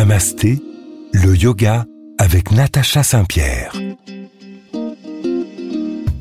[0.00, 0.58] Namasté,
[1.12, 1.84] le yoga
[2.16, 3.74] avec Natacha Saint-Pierre.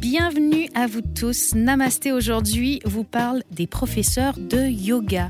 [0.02, 1.56] Bienvenue à vous tous.
[1.56, 5.30] Namasté aujourd'hui vous parle des professeurs de yoga.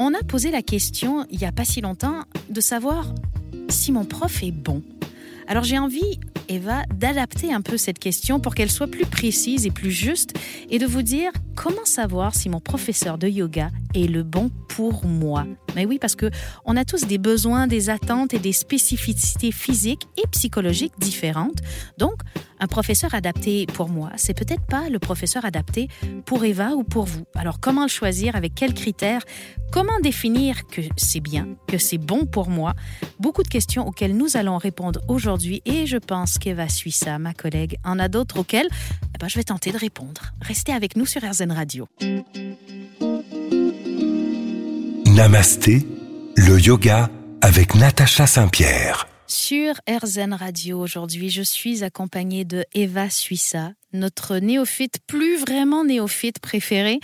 [0.00, 3.14] On a posé la question il n'y a pas si longtemps de savoir
[3.68, 4.82] si mon prof est bon.
[5.46, 9.70] Alors j'ai envie, Eva, d'adapter un peu cette question pour qu'elle soit plus précise et
[9.70, 10.34] plus juste
[10.68, 11.30] et de vous dire
[11.62, 15.46] comment savoir si mon professeur de yoga est le bon pour moi?
[15.76, 16.28] Mais oui, parce que
[16.64, 21.60] on a tous des besoins, des attentes et des spécificités physiques et psychologiques différentes.
[21.98, 22.14] Donc,
[22.62, 25.88] un professeur adapté pour moi, c'est peut-être pas le professeur adapté
[26.24, 27.24] pour Eva ou pour vous.
[27.34, 29.22] Alors, comment le choisir Avec quels critères?
[29.72, 32.74] Comment définir que c'est bien, que c'est bon pour moi?
[33.18, 37.78] Beaucoup de questions auxquelles nous allons répondre aujourd'hui et je pense qu'Eva Suissa, ma collègue,
[37.84, 38.68] en a d'autres auxquelles?
[39.12, 40.32] Eh ben, je vais tenter de répondre.
[40.40, 41.88] Restez avec nous sur RZN Radio.
[45.06, 45.84] Namasté,
[46.36, 49.11] le yoga avec Natacha Saint-Pierre.
[49.26, 56.38] Sur RZN Radio aujourd'hui, je suis accompagnée de Eva Suissa, notre néophyte, plus vraiment néophyte
[56.38, 57.00] préférée.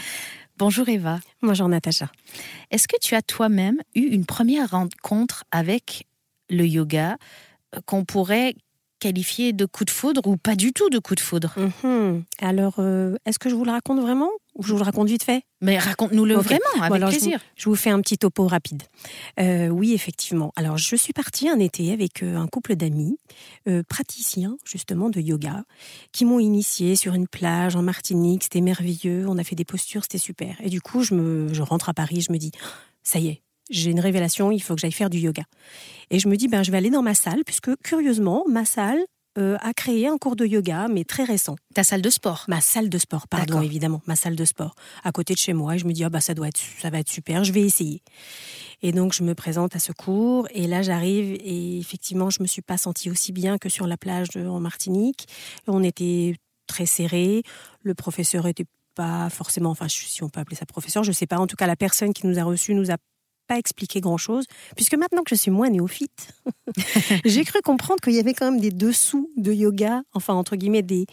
[0.56, 1.20] Bonjour Eva.
[1.42, 2.10] Bonjour Natacha.
[2.70, 6.06] Est-ce que tu as toi-même eu une première rencontre avec
[6.50, 7.16] le yoga
[7.74, 8.54] euh, qu'on pourrait
[8.98, 12.24] qualifier de coup de foudre ou pas du tout de coup de foudre Mhm.
[12.40, 15.22] Alors, euh, est-ce que je vous le raconte vraiment ou je vous le raconte vite
[15.22, 15.42] fait?
[15.60, 17.40] Mais raconte-nous-le vraiment, avec alors, plaisir.
[17.56, 18.82] Je vous fais un petit topo rapide.
[19.40, 20.52] Euh, oui, effectivement.
[20.56, 23.18] Alors, je suis partie un été avec euh, un couple d'amis,
[23.68, 25.64] euh, praticiens justement de yoga,
[26.12, 28.44] qui m'ont initiée sur une plage en Martinique.
[28.44, 29.26] C'était merveilleux.
[29.28, 30.56] On a fait des postures, c'était super.
[30.62, 32.52] Et du coup, je, me, je rentre à Paris, je me dis,
[33.02, 35.42] ça y est, j'ai une révélation, il faut que j'aille faire du yoga.
[36.10, 39.00] Et je me dis, ben, je vais aller dans ma salle, puisque curieusement, ma salle
[39.36, 41.54] euh, a créé un cours de yoga, mais très récent.
[41.74, 42.44] Ta salle de sport.
[42.48, 45.76] Ma salle de sport, pardon, évidemment, ma salle de sport, à côté de chez moi.
[45.76, 47.60] Et je me dis, ah bah ça doit être, ça va être super, je vais
[47.62, 48.02] essayer.
[48.82, 52.46] Et donc je me présente à ce cours, et là j'arrive, et effectivement, je me
[52.48, 55.28] suis pas sentie aussi bien que sur la plage de- en Martinique.
[55.68, 56.34] On était
[56.66, 57.42] très serrés,
[57.82, 58.66] le professeur était
[58.96, 61.38] pas forcément, enfin si on peut appeler ça professeur, je sais pas.
[61.38, 62.96] En tout cas, la personne qui nous a reçus nous a
[63.48, 64.44] pas expliqué grand chose,
[64.76, 66.28] puisque maintenant que je suis moins néophyte,
[67.24, 70.82] j'ai cru comprendre qu'il y avait quand même des dessous de yoga, enfin entre guillemets
[70.82, 71.06] des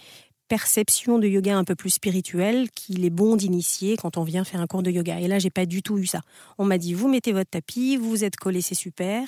[0.47, 4.61] perception de yoga un peu plus spirituelle qu'il est bon d'initier quand on vient faire
[4.61, 5.19] un cours de yoga.
[5.19, 6.21] Et là, j'ai pas du tout eu ça.
[6.59, 9.27] On m'a dit, vous mettez votre tapis, vous vous êtes collé, c'est super.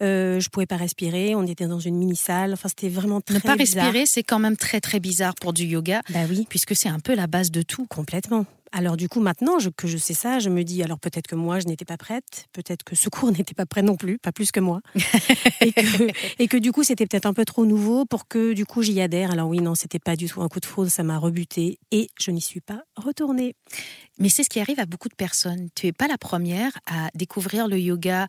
[0.00, 2.52] Euh, je pouvais pas respirer, on était dans une mini-salle.
[2.52, 3.86] Enfin, c'était vraiment très Ne pas bizarre.
[3.86, 7.00] respirer, c'est quand même très très bizarre pour du yoga, Bah oui, puisque c'est un
[7.00, 7.86] peu la base de tout.
[7.88, 8.46] complètement.
[8.76, 11.36] Alors du coup, maintenant je- que je sais ça, je me dis, alors peut-être que
[11.36, 14.32] moi, je n'étais pas prête, peut-être que ce cours n'était pas prêt non plus, pas
[14.32, 14.80] plus que moi.
[15.60, 16.10] et, que,
[16.42, 19.00] et que du coup, c'était peut-être un peu trop nouveau pour que du coup, j'y
[19.00, 19.30] adhère.
[19.30, 22.08] Alors oui, non, c'était pas du tout un coup de foudre, ça m'a rebuté et
[22.18, 23.54] je n'y suis pas retournée.
[24.18, 25.68] Mais c'est ce qui arrive à beaucoup de personnes.
[25.76, 28.26] Tu es pas la première à découvrir le yoga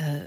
[0.00, 0.26] euh,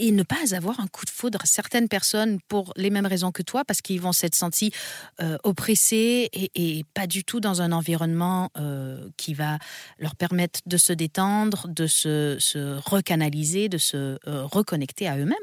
[0.00, 1.40] et ne pas avoir un coup de foudre.
[1.44, 4.72] Certaines personnes, pour les mêmes raisons que toi, parce qu'ils vont s'être sentis
[5.20, 9.58] euh, oppressés et, pas du tout dans un environnement euh, qui va
[9.98, 15.36] leur permettre de se détendre, de se, se recanaliser, de se euh, reconnecter à eux-mêmes.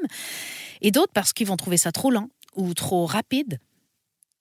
[0.82, 3.58] Et d'autres parce qu'ils vont trouver ça trop lent ou trop rapide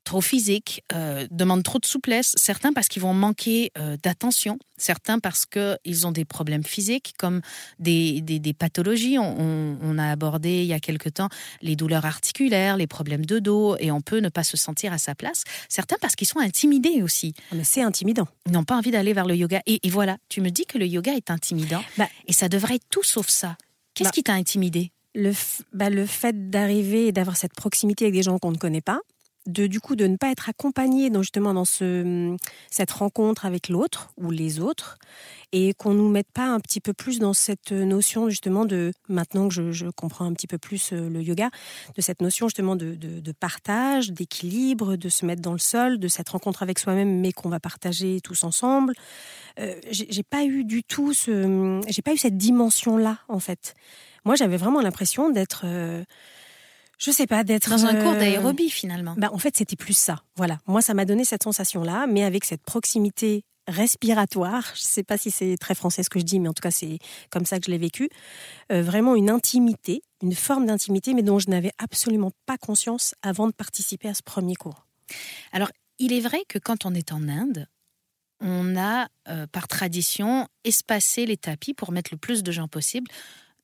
[0.07, 5.19] trop physique, euh, demandent trop de souplesse, certains parce qu'ils vont manquer euh, d'attention, certains
[5.19, 7.41] parce qu'ils ont des problèmes physiques comme
[7.77, 9.19] des, des, des pathologies.
[9.19, 11.29] On, on- on a abordé il y a quelque temps
[11.61, 14.97] les douleurs articulaires, les problèmes de dos et on peut ne pas se sentir à
[14.97, 15.43] sa place.
[15.69, 18.27] Certains parce qu'ils sont intimidés aussi, Ah, Mais c'est intimidant.
[18.45, 19.61] ils n'ont pas envie d'aller vers le yoga.
[19.65, 22.75] Et, et voilà, tu me dis que le yoga est intimidant Bah- et ça devrait
[22.75, 23.57] être tout sauf ça.
[23.93, 24.91] Qu'est-ce Bah- qui t'a intimidé?
[25.15, 25.33] Le,
[25.73, 28.99] bah, le fait d'arriver et d'avoir cette proximité avec des gens qu'on ne connaît pas,
[29.47, 32.35] de du coup de ne pas être accompagné dans, justement dans ce,
[32.69, 34.99] cette rencontre avec l'autre ou les autres,
[35.51, 39.47] et qu'on nous mette pas un petit peu plus dans cette notion justement de maintenant
[39.47, 41.49] que je, comprends un petit peu plus euh, le yoga,
[41.95, 45.97] de cette notion justement de, de, de partage, d'équilibre, de se mettre dans le sol,
[45.97, 48.93] de cette rencontre avec soi-même, mais qu'on va partager tous ensemble.
[49.59, 53.73] Euh, j'ai pas eu du tout ce, j'ai pas eu cette dimension là en fait.
[54.27, 56.03] Moi, j'avais vraiment l'impression d'être, euh,
[56.97, 59.15] je sais pas, d'être Dans un cours euh, d'aérobie finalement.
[59.17, 60.23] bah, en fait, c'était plus ça.
[60.35, 60.59] Voilà.
[60.65, 64.63] Moi, ça m'a donné cette sensation-là, mais avec cette proximité respiratoire.
[64.75, 66.71] Je sais pas si c'est très français ce que je dis, mais en tout cas,
[66.71, 66.99] c'est
[67.29, 68.09] comme ça que je l'ai vécu.
[68.71, 73.47] Euh, vraiment une intimité, une forme d'intimité, mais dont je n'avais absolument pas conscience avant
[73.47, 74.87] de participer à ce premier cours.
[75.99, 77.67] Il est vrai que quand on est en Inde,
[78.39, 83.09] on a, euh, par tradition, espacé les tapis pour mettre le plus de gens possible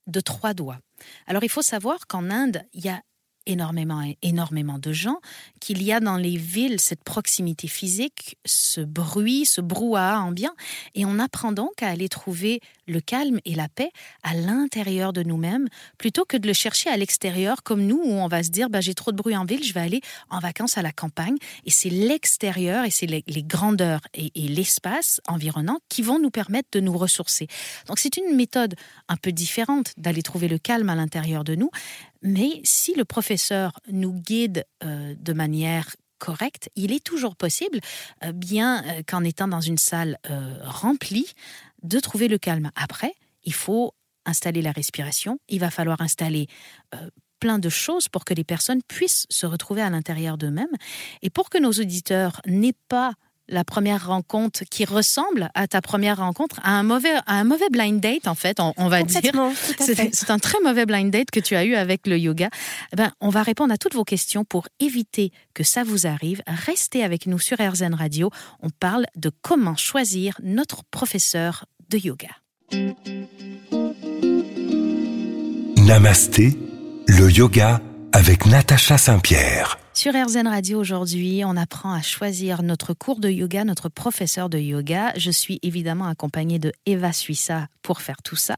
[0.07, 0.79] de trois doigts.
[1.27, 3.01] Alors il faut savoir qu'en Inde, il y a
[3.45, 5.19] énormément, énormément de gens,
[5.59, 10.53] qu'il y a dans les villes cette proximité physique, ce bruit, ce brouhaha ambiant,
[10.95, 13.91] et on apprend donc à aller trouver le calme et la paix
[14.23, 15.67] à l'intérieur de nous-mêmes,
[15.97, 18.81] plutôt que de le chercher à l'extérieur, comme nous, où on va se dire, bah,
[18.81, 21.71] j'ai trop de bruit en ville, je vais aller en vacances à la campagne, et
[21.71, 26.79] c'est l'extérieur, et c'est les, grandeurs et, et l'espace environnant qui vont nous permettre de
[26.79, 27.47] nous ressourcer.
[27.87, 28.75] Donc c'est une méthode
[29.07, 31.69] un peu différente d'aller trouver le calme à l'intérieur de nous,
[32.23, 37.79] mais si le professeur nous guide euh, de manière correcte, il est toujours possible,
[38.23, 40.17] euh, bien euh, qu'en étant dans une salle
[40.61, 41.33] remplie,
[41.83, 42.71] de trouver le calme.
[42.75, 43.93] Après, il faut
[44.25, 46.47] installer la respiration, il va falloir installer
[47.39, 50.77] plein de choses pour que les personnes puissent se retrouver à l'intérieur d'eux-mêmes
[51.21, 53.15] et pour que nos auditeurs n'aient pas
[53.47, 57.99] la première rencontre qui ressemble à ta première rencontre, à un mauvais, un mauvais blind
[57.99, 59.21] date en fait, on, va dire.
[59.79, 62.49] C'est un très mauvais blind date que tu as eu avec le yoga.
[62.93, 66.41] Eh ben, on va répondre à toutes vos questions pour éviter que ça vous arrive.
[66.47, 68.29] Restez avec nous sur RZN Radio.
[68.61, 72.29] On parle de comment choisir notre professeur de yoga.
[75.77, 76.57] Namasté,
[77.07, 77.81] le yoga
[78.13, 79.82] avec Natacha Saint-Pierre.
[79.95, 84.57] Sur RZN Radio aujourd'hui, on apprend à choisir notre cours de yoga, notre professeur de
[84.57, 85.13] yoga.
[85.17, 88.55] Je suis évidemment accompagnée de Eva Suissa pour faire tout ça.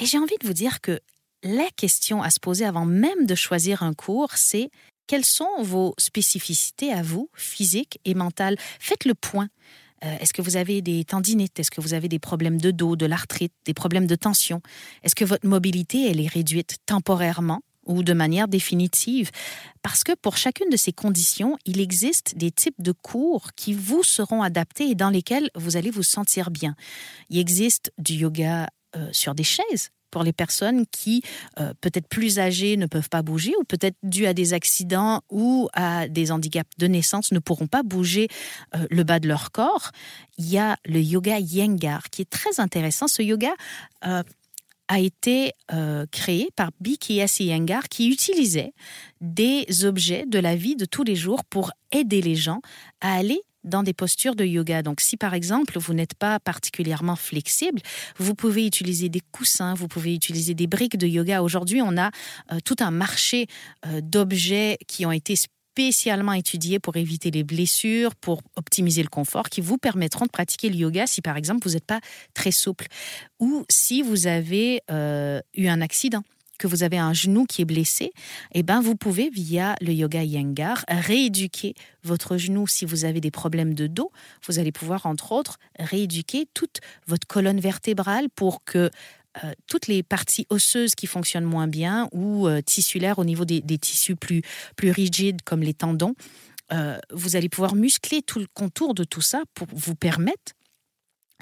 [0.00, 1.00] Et j'ai envie de vous dire que
[1.42, 4.70] la question à se poser avant même de choisir un cours, c'est
[5.08, 8.56] quelles sont vos spécificités à vous, physiques et mentales?
[8.78, 9.48] Faites le point.
[10.04, 11.58] Euh, est-ce que vous avez des tendinites?
[11.58, 14.62] Est-ce que vous avez des problèmes de dos, de l'arthrite, des problèmes de tension?
[15.02, 17.62] Est-ce que votre mobilité, elle est réduite temporairement?
[17.88, 19.30] Ou de manière définitive,
[19.82, 24.04] parce que pour chacune de ces conditions, il existe des types de cours qui vous
[24.04, 26.76] seront adaptés et dans lesquels vous allez vous sentir bien.
[27.30, 31.22] Il existe du yoga euh, sur des chaises pour les personnes qui,
[31.60, 35.68] euh, peut-être plus âgées, ne peuvent pas bouger, ou peut-être dû à des accidents ou
[35.74, 38.28] à des handicaps de naissance, ne pourront pas bouger
[38.74, 39.90] euh, le bas de leur corps.
[40.38, 43.08] Il y a le yoga Yengar, qui est très intéressant.
[43.08, 43.54] Ce yoga
[44.88, 47.40] a été euh, créé par B.K.S.
[47.40, 48.72] Iyengar qui utilisait
[49.20, 52.60] des objets de la vie de tous les jours pour aider les gens
[53.00, 54.82] à aller dans des postures de yoga.
[54.82, 57.80] Donc si par exemple vous n'êtes pas particulièrement flexible,
[58.16, 61.42] vous pouvez utiliser des coussins, vous pouvez utiliser des briques de yoga.
[61.42, 62.10] Aujourd'hui, on a
[62.52, 63.46] euh, tout un marché
[63.86, 65.36] euh, d'objets qui ont été
[65.78, 70.70] spécialement étudiés pour éviter les blessures, pour optimiser le confort, qui vous permettront de pratiquer
[70.70, 72.00] le yoga si par exemple vous n'êtes pas
[72.34, 72.88] très souple
[73.38, 76.24] ou si vous avez euh, eu un accident
[76.58, 78.10] que vous avez un genou qui est blessé,
[78.52, 83.30] eh ben vous pouvez via le yoga Yengar rééduquer votre genou si vous avez des
[83.30, 84.10] problèmes de dos.
[84.46, 88.90] Vous allez pouvoir entre autres rééduquer toute votre colonne vertébrale pour que
[89.44, 93.62] euh, toutes les parties osseuses qui fonctionnent moins bien ou euh, tissulaires au niveau des,
[93.78, 94.42] tissus plus,
[94.78, 96.14] rigides comme les tendons,
[96.72, 100.52] euh, vous allez pouvoir muscler tout le contour de tout ça pour vous permettre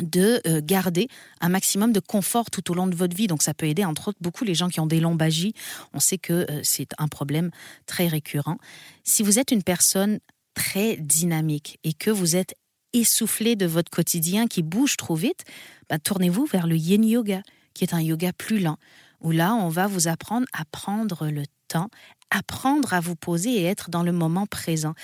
[0.03, 1.09] de garder
[1.41, 3.29] un maximum de confort tout au long de votre vie.
[3.29, 5.55] Donc ça peut aider entre autres beaucoup les gens qui ont des lombagies.
[5.95, 7.51] On sait que c'est un problème
[7.87, 8.59] très récurrent.
[9.05, 10.19] Si vous êtes une personne
[10.53, 12.57] très dynamique et que vous êtes
[12.93, 15.45] essoufflé de votre quotidien qui bouge trop vite,
[15.89, 17.41] bah, tournez-vous vers le yin yoga
[17.77, 18.79] qui est un yoga plus lent,
[19.21, 21.91] où là, on va vous apprendre à prendre le temps,
[22.31, 24.95] apprendre à vous poser et être dans le moment présent.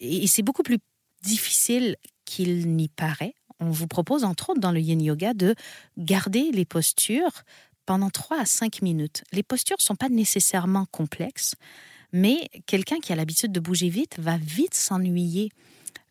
[0.00, 0.78] Et c'est beaucoup plus
[1.22, 3.34] difficile qu'il n'y paraît.
[3.58, 5.54] On vous propose, entre autres, dans le yin yoga, de
[5.98, 7.42] garder les postures
[7.86, 9.24] pendant 3 à 5 minutes.
[9.32, 11.54] Les postures ne sont pas nécessairement complexes,
[12.12, 15.50] mais quelqu'un qui a l'habitude de bouger vite va vite s'ennuyer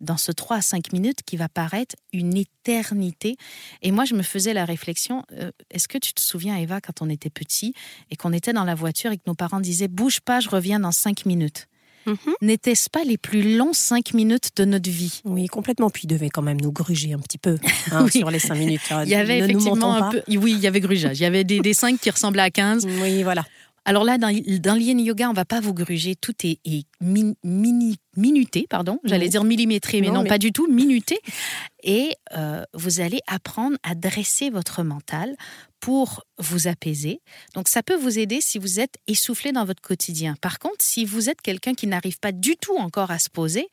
[0.02, 3.38] dans ce 3 à 5 minutes qui va paraître une éternité.
[3.82, 7.02] Et moi, je me faisais la réflexion, euh, est-ce que tu te souviens, Eva, quand
[7.02, 7.74] on était petit
[8.12, 10.80] et qu'on était dans la voiture et que nos parents disaient, bouge pas, je reviens
[10.80, 11.68] dans 5 minutes?
[12.08, 12.34] Mm-hmm.
[12.42, 15.22] N'était-ce pas les plus longs 5 minutes de notre vie?
[15.26, 15.90] Oui, complètement.
[15.90, 17.58] Puis il devait quand même nous gruger un petit peu
[17.92, 18.82] hein, sur les 5 minutes.
[19.04, 20.22] Il y avait effectivement un peu.
[20.28, 21.20] Oui, il y avait grugeage.
[21.20, 22.86] Il y avait des, des 5 qui ressemblaient à 15.
[23.02, 23.44] Oui, voilà.
[23.86, 26.60] Alors là, dans, dans yoga, on va pas vous gruger, tout est,
[27.00, 31.20] mini, minuté, pardon, j'allais dire millimétré, mais non, pas du tout, minuté.
[31.84, 35.36] Et euh, vous allez apprendre à dresser votre mental
[35.80, 37.22] pour vous apaiser.
[37.54, 40.36] Donc ça peut vous aider si vous êtes essoufflé dans votre quotidien.
[40.42, 43.68] Par contre, si vous êtes quelqu'un qui n'arrive pas du tout encore à se poser,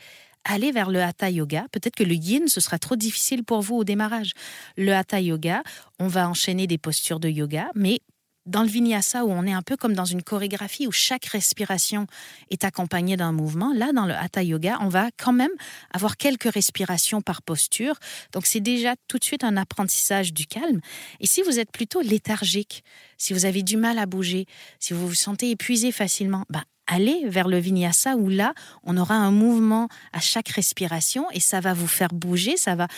[0.44, 1.66] allez vers le hatha yoga.
[1.72, 4.32] Peut-être que le yin, ce sera trop difficile pour vous au démarrage.
[4.76, 5.62] Le hatha yoga,
[5.98, 8.00] on va enchaîner des postures de yoga, mais
[8.46, 12.06] dans le vinyasa où on est un peu comme dans une chorégraphie où chaque respiration
[12.50, 15.52] est accompagnée d'un mouvement, là dans le hatha yoga, on va quand même
[15.92, 17.94] avoir quelques respirations par posture.
[18.32, 20.80] Donc c'est déjà tout de suite un apprentissage du calme.
[21.20, 22.84] Et si vous êtes plutôt léthargique,
[23.16, 24.46] si vous avez du mal à bouger,
[24.80, 29.14] si vous vous sentez épuisé facilement, bah allez vers le vinyasa où là, on aura
[29.14, 32.88] un mouvement à chaque respiration et ça va vous faire bouger, ça va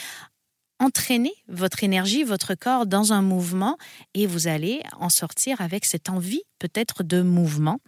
[0.81, 3.79] entraîner votre énergie, votre corps dans un mouvement
[4.15, 7.81] et vous allez en sortir avec cette envie peut-être de mouvement.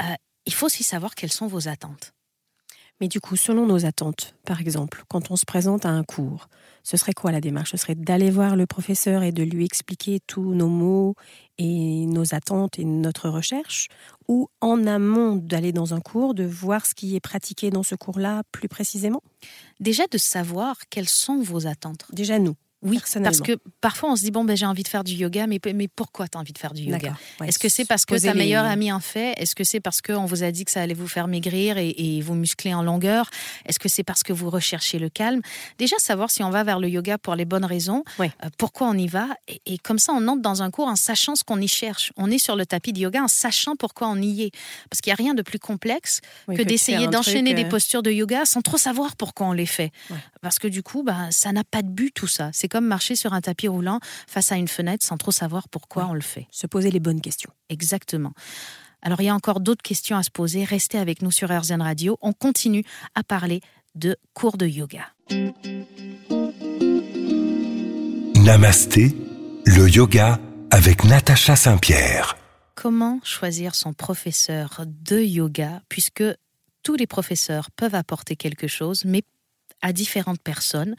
[0.00, 0.14] Euh,
[0.46, 2.12] il faut aussi savoir quelles sont vos attentes.
[3.00, 6.48] Mais du coup, selon nos attentes, par exemple, quand on se présente à un cours,
[6.84, 7.72] ce serait quoi la démarche?
[7.72, 11.14] Ce serait d'aller voir le professeur et de lui expliquer tous nos mots
[11.58, 13.88] et nos attentes et notre recherche?
[14.28, 17.96] Ou en amont d'aller dans un cours, de voir ce qui est pratiqué dans ce
[17.96, 19.22] cours-là plus précisément?
[19.80, 22.06] Déjà de savoir quelles sont vos attentes.
[22.12, 22.54] Déjà nous.
[22.84, 25.46] Oui, parce que parfois on se dit bon ben j'ai envie de faire du yoga,
[25.46, 27.16] mais mais pourquoi tu as envie de faire du yoga?
[27.42, 29.32] Est-ce que c'est parce que ta meilleure amie en fait?
[29.38, 32.20] Est-ce que c'est parce qu'on vous a dit que ça allait vous faire maigrir et,
[32.22, 33.30] vous muscler en longueur?
[33.66, 35.40] Est-ce que c'est parce que vous recherchez le calme?
[35.78, 38.94] Déjà savoir si on va vers le yoga pour les bonnes raisons, euh, pourquoi on
[38.94, 39.28] y va,
[39.66, 42.12] et, comme ça on entre dans un cours en sachant ce qu'on y cherche.
[42.16, 44.50] On est sur le tapis de yoga en sachant pourquoi on y est,
[44.90, 48.10] parce qu'il n'y a rien de plus complexe que, d'essayer d'enchaîner des euh, postures de
[48.10, 49.90] yoga sans trop savoir pourquoi on les fait,
[50.42, 52.50] parce que du coup bah, ça n'a pas de but tout ça.
[52.52, 56.06] C'est comme marcher sur un tapis roulant face à une fenêtre sans trop savoir pourquoi
[56.06, 56.48] on le fait.
[56.50, 57.52] Se poser les bonnes questions.
[57.68, 58.32] Exactement.
[59.00, 60.64] Alors il y a encore d'autres questions à se poser.
[60.64, 62.18] Restez avec nous sur RZN Radio.
[62.20, 62.82] On continue
[63.14, 63.60] à parler
[63.94, 65.06] de cours de yoga.
[68.42, 69.14] Namasté,
[69.66, 70.40] le yoga
[70.72, 72.36] avec Natacha Saint-Pierre.
[72.74, 76.24] Comment choisir son professeur de yoga puisque
[76.82, 79.22] tous les professeurs peuvent apporter quelque chose, mais
[79.80, 80.96] à différentes personnes.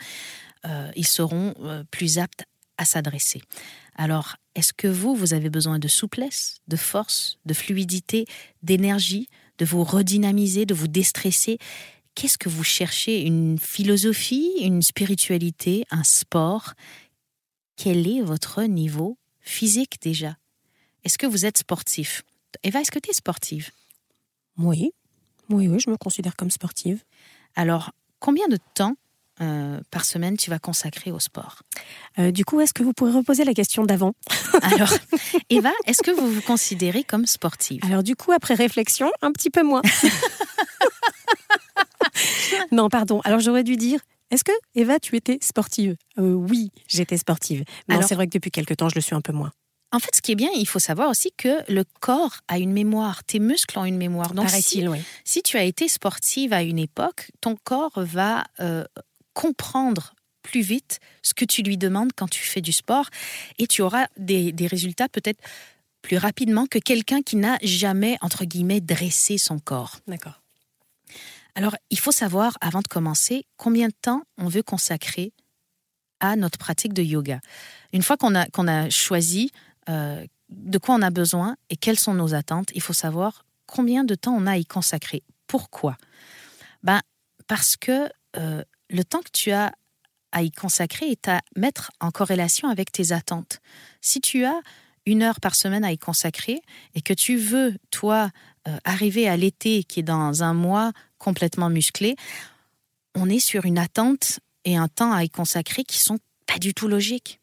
[0.65, 2.45] Euh, ils seront euh, plus aptes
[2.77, 3.41] à s'adresser.
[3.95, 8.25] Alors, est-ce que vous, vous avez besoin de souplesse, de force, de fluidité,
[8.63, 11.57] d'énergie, de vous redynamiser, de vous déstresser?
[12.15, 13.25] Qu'est-ce que vous cherchez?
[13.25, 16.73] Une philosophie, une spiritualité, un sport?
[17.75, 20.37] Quel est votre niveau physique déjà?
[21.03, 22.23] Est-ce que vous êtes sportif?
[22.63, 23.69] Eva, est-ce que tu es sportive?
[24.57, 24.91] Oui,
[25.49, 27.03] oui, oui, je me considère comme sportive.
[27.55, 28.95] Alors, combien de temps
[29.41, 31.61] euh, par semaine tu vas consacrer au sport
[32.19, 34.13] euh, Du coup, est-ce que vous pourrez reposer la question d'avant
[34.61, 34.93] Alors,
[35.49, 37.81] Eva, est-ce que vous vous considérez comme sportive?
[37.85, 39.81] Alors, du coup, après réflexion, un petit peu moins.
[42.71, 43.19] non, pardon.
[43.25, 43.99] Alors, j'aurais dû dire
[44.31, 45.97] est-ce que, Eva, tu étais sportive?
[46.17, 47.65] Euh, Oui, j'étais sportive.
[47.89, 49.51] Mais c'est vrai que depuis quelques temps, je le suis un peu moins.
[49.91, 52.71] En fait, ce qui est bien, il faut savoir aussi que le corps a une
[52.71, 54.33] mémoire, tes muscles ont une mémoire.
[54.33, 54.83] Donc, si,
[55.23, 58.45] si, tu as été sportive à une époque, ton corps va
[59.35, 63.09] comprendre plus vite ce que tu lui demandes quand tu fais du sport
[63.59, 65.41] et tu auras des, résultats peut-être
[66.01, 69.99] plus rapidement que quelqu'un qui n'a jamais, entre guillemets, dressé son corps.
[70.07, 70.41] D'accord.
[71.55, 75.33] Alors, il faut savoir, avant de commencer, combien de temps on veut consacrer
[76.19, 77.39] à notre pratique de yoga.
[77.91, 79.51] Une fois qu'on a, qu'on a choisi
[79.89, 84.03] euh, de quoi on a besoin et quelles sont nos attentes, il faut savoir combien
[84.03, 85.23] de temps on a à y consacrer.
[85.47, 85.97] Pourquoi?
[86.83, 87.01] Ben,
[87.47, 89.73] Parce que euh, le temps que tu as
[90.31, 93.61] à y consacrer est à mettre en corrélation avec tes attentes.
[94.01, 94.59] Si tu as
[95.05, 96.61] une heure par semaine à y consacrer
[96.93, 98.31] et que tu veux, toi,
[98.67, 102.15] euh, arriver à l'été qui est dans un mois complètement musclé,
[103.15, 106.73] on est sur une attente et un temps à y consacrer qui sont pas du
[106.73, 107.39] tout logiques.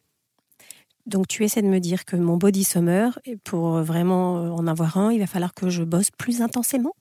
[1.07, 4.99] Donc tu essaies de me dire que mon body summer, pour vraiment euh, en avoir
[4.99, 6.95] un, il va falloir que je bosse plus intensément?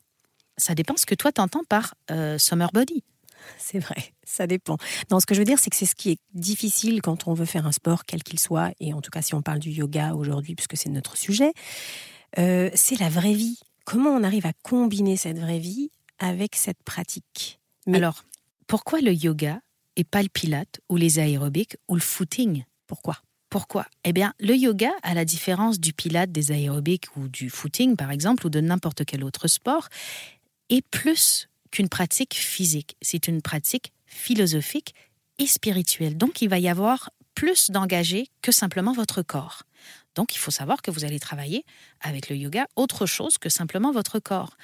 [0.58, 3.04] Ça dépend ce que toi t'entends par euh, summer body.
[3.58, 4.78] C'est vrai, ça dépend.
[5.10, 7.34] Non, ce que je veux dire, c'est que c'est ce qui est difficile quand on
[7.34, 9.70] veut faire un sport, quel qu'il soit, et en tout cas si on parle du
[9.70, 11.54] yoga aujourd'hui, puisque c'est notre sujet,
[12.38, 13.60] euh, c'est la vraie vie.
[13.86, 17.60] Comment on arrive à combiner cette vraie vie avec cette pratique?
[17.92, 18.24] Alors,
[18.68, 19.60] pourquoi le yoga
[19.96, 22.64] et pas le pilate ou les aérobics ou le footing?
[22.88, 23.18] Pourquoi?
[23.50, 23.86] Pourquoi?
[24.06, 28.12] Eh bien, le yoga, à la différence du pilate, des aérobics ou du footing, par
[28.12, 29.90] exemple, ou de n'importe quel autre sport,
[30.70, 34.94] est plus qu'une pratique physique, c'est une pratique philosophique
[35.40, 36.18] et spirituelle.
[36.18, 39.64] Donc il va y avoir plus d'engagé que simplement votre corps.
[40.16, 41.64] Donc il faut savoir que vous allez travailler
[42.02, 44.58] avec le yoga autre chose que simplement votre corps.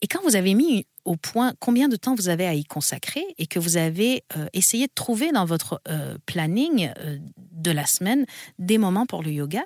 [0.00, 3.24] Et quand vous avez mis au point combien de temps vous avez à y consacrer
[3.38, 7.18] et que vous avez euh, essayé de trouver dans votre euh, planning euh,
[7.52, 8.26] de la semaine
[8.58, 9.62] des moments pour le yoga,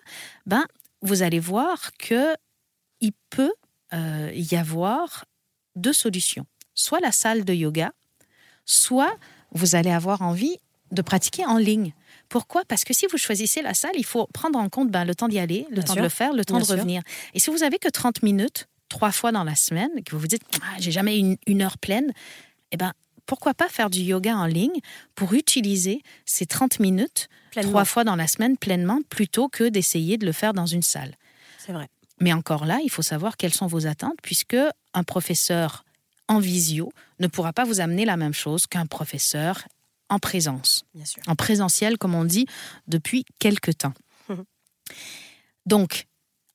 [0.47, 0.65] ben
[1.03, 2.35] vous allez voir que
[3.01, 3.53] il peut
[4.35, 5.25] y avoir
[5.79, 6.47] deux solutions.
[6.75, 7.93] Soit la salle de yoga,
[8.65, 9.15] soit
[9.53, 10.59] vous allez avoir envie
[10.91, 11.93] de pratiquer en ligne.
[12.29, 12.63] Pourquoi?
[12.67, 15.29] Parce que si vous choisissez la salle, il faut prendre en compte ben, le temps
[15.29, 16.03] d'y aller, le Bien temps sûr.
[16.03, 16.75] de le faire, le temps Bien de sûr.
[16.77, 17.03] revenir.
[17.35, 20.27] Et si vous avez que 30 minutes, trois fois dans la semaine, que vous vous
[20.29, 22.13] dites, ah, j'ai jamais une, une heure pleine,
[22.73, 22.93] eh ben,
[23.27, 24.81] pourquoi pas faire du yoga en ligne
[25.15, 27.71] pour utiliser ces 30 minutes Pleinement.
[27.73, 31.15] trois fois dans la semaine pleinement plutôt que d'essayer de le faire dans une salle?
[31.59, 31.89] C'est vrai.
[32.21, 34.57] Mais encore là, il faut savoir quelles sont vos attentes, puisque
[34.99, 35.85] un professeur
[36.29, 39.65] en visio ne pourra pas vous amener la même chose qu'un professeur
[40.11, 41.23] en présence, Bien sûr.
[41.27, 42.47] en présentiel, comme on dit
[42.87, 43.95] depuis quelque temps.
[44.29, 44.45] Mhm.
[45.67, 46.07] Donc,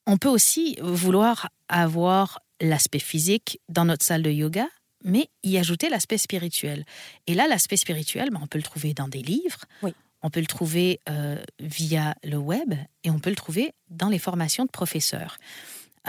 [0.06, 4.68] on peut aussi vouloir avoir l'aspect physique dans notre salle de yoga,
[5.04, 6.86] mais y ajouter l'aspect spirituel.
[7.28, 9.94] Et là, l'aspect spirituel, ben, on peut le trouver dans des livres, Oui.
[10.22, 12.74] on peut le trouver euh, via le web
[13.04, 15.38] et on peut le trouver dans les formations de professeurs.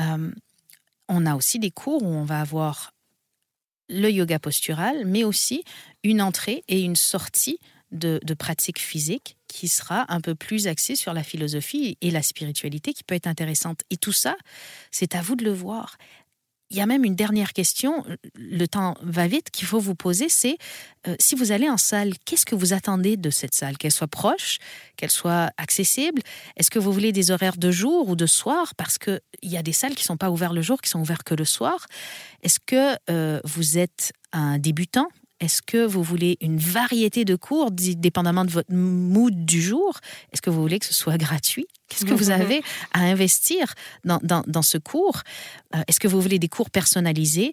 [0.00, 0.30] Euh,
[1.08, 2.92] on a aussi des cours où on va avoir
[3.88, 5.62] le yoga postural, mais aussi
[6.02, 7.58] une entrée et une sortie
[7.92, 12.22] de, de pratique physique qui sera un peu plus axée sur la philosophie et la
[12.22, 13.82] spiritualité qui peut être intéressante.
[13.90, 14.36] Et tout ça,
[14.90, 15.96] c'est à vous de le voir.
[16.70, 18.04] Il y a même une dernière question,
[18.34, 20.56] le temps va vite, qu'il faut vous poser, c'est
[21.06, 23.76] euh, si vous allez en salle, qu'est-ce que vous attendez de cette salle?
[23.76, 24.58] Qu'elle soit proche,
[24.96, 26.22] qu'elle soit accessible?
[26.56, 28.74] Est-ce que vous voulez des horaires de jour ou de soir?
[28.76, 31.00] Parce qu'il y a des salles qui ne sont pas ouvertes le jour, qui sont
[31.00, 31.86] ouvertes que le soir.
[32.42, 35.08] Est-ce que euh, vous êtes un débutant
[35.44, 39.98] Est-ce que vous voulez une variété de cours, dépendamment de votre mood du jour?
[40.32, 41.66] Est-ce que vous voulez que ce soit gratuit?
[41.88, 43.74] Qu'est-ce que vous avez à investir
[44.04, 45.20] dans, dans- dans ce cours?
[45.74, 47.52] Euh, Est-ce que vous voulez des cours personnalisés?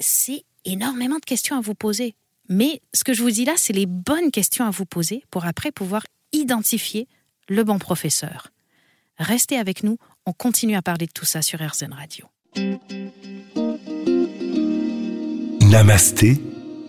[0.00, 2.14] C'est énormément de questions à vous poser.
[2.50, 5.46] Mais ce que je vous dis là, c'est les bonnes questions à vous poser pour
[5.46, 7.08] après pouvoir identifier
[7.48, 8.48] le bon professeur.
[9.18, 9.96] Restez avec nous,
[10.26, 12.26] on continue à parler de tout ça sur RZN Radio.
[15.62, 16.40] Namasté,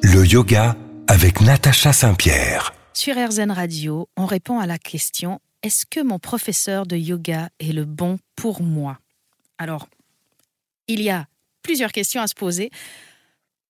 [0.02, 0.76] le yoga
[1.08, 2.74] avec Natacha Saint-Pierre.
[2.94, 7.74] Sur RZN Radio, on répond à la question est-ce que mon professeur de yoga est
[7.74, 8.98] le bon pour moi?
[9.58, 9.90] Alors,
[10.88, 11.28] il y a
[11.64, 12.70] plusieurs questions à se poser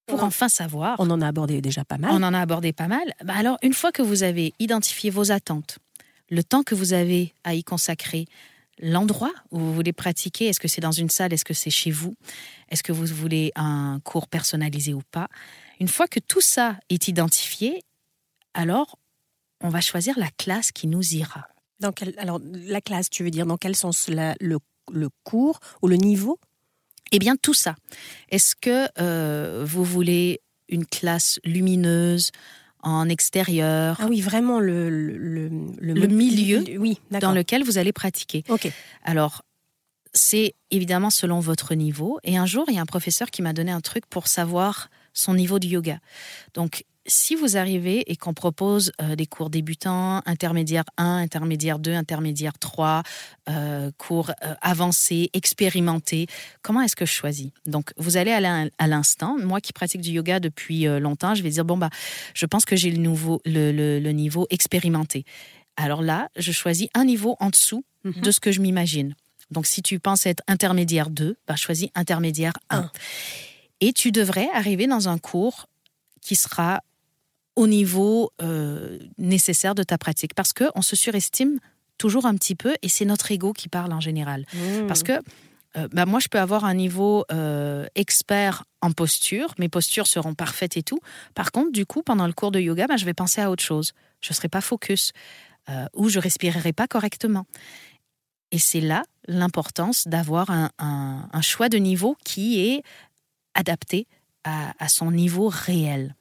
[0.06, 0.98] pour en- enfin savoir.
[1.00, 2.12] On en a abordé déjà pas mal.
[2.14, 3.14] On en a abordé pas mal.
[3.24, 5.80] Bah alors, une fois que vous avez identifié vos attentes,
[6.30, 8.26] le temps que vous avez à y consacrer,
[8.80, 11.92] l'endroit où vous voulez pratiquer, est-ce que c'est dans une salle, est-ce que c'est chez
[11.92, 12.16] vous,
[12.70, 15.28] est-ce que vous voulez un cours personnalisé ou pas,
[15.80, 17.84] une fois que tout ça est identifié,
[18.54, 18.98] alors
[19.62, 21.48] on va choisir la classe qui nous ira.
[21.80, 24.58] Dans quel, alors, la classe, tu veux dire dans quel sens la- le,
[24.92, 26.40] le cours ou le niveau?
[27.12, 27.76] Eh bien, tout ça.
[28.30, 32.32] Est-ce que euh, vous voulez une classe lumineuse,
[32.82, 35.18] en extérieur, Ah oui, vraiment le le,
[35.80, 38.70] le, Le milieu Oui, dans lequel vous allez pratiquer Ok.
[39.04, 39.42] Alors,
[40.14, 42.20] c'est évidemment selon votre niveau.
[42.24, 44.90] Et un jour, il y a un professeur qui m'a donné un truc pour savoir
[45.14, 46.00] son niveau de yoga.
[46.54, 51.94] Donc, si vous arrivez et qu'on propose euh, des cours débutants, intermédiaire 1, intermédiaire 2,
[51.94, 53.02] intermédiaire 3,
[53.50, 56.28] euh, cours euh, avancés, expérimentés,
[56.62, 57.50] comment est-ce que je choisis?
[57.66, 59.38] Donc, vous allez à l'instant.
[59.40, 61.90] Moi qui pratique du yoga depuis longtemps, je vais dire, bon, bah,
[62.36, 65.26] je pense que j'ai le, nouveau, le, le- le niveau expérimenté.
[65.78, 68.22] Alors là, je choisis un niveau en dessous Mhm.
[68.22, 69.14] de ce que je m'imagine.
[69.52, 72.78] Donc, si tu penses être intermédiaire 2, bah, choisis intermédiaire 1.
[72.78, 72.92] Un.
[73.82, 75.68] Et tu devrais arriver dans un cours
[76.22, 76.82] qui sera
[77.56, 80.34] au niveau euh, nécessaire de ta pratique.
[80.34, 81.60] Parce qu'on se surestime
[81.98, 84.46] toujours un petit peu et c'est notre ego qui parle en général.
[84.54, 84.88] Mmh.
[84.88, 85.14] Parce que
[85.78, 90.34] euh, bah, moi, je peux avoir un niveau euh, expert en posture, mes postures seront
[90.34, 91.00] parfaites et tout.
[91.36, 93.64] Par contre, du coup, pendant le cours de yoga, bah, je vais penser à autre
[93.64, 93.94] chose.
[94.22, 95.12] Je ne serai pas focus
[95.70, 97.46] euh, ou je respirerai pas correctement.
[98.52, 102.82] Et c'est là l'importance d'avoir un, un- un choix de niveau qui est
[103.54, 104.08] adapté
[104.44, 106.16] à, à son niveau réel.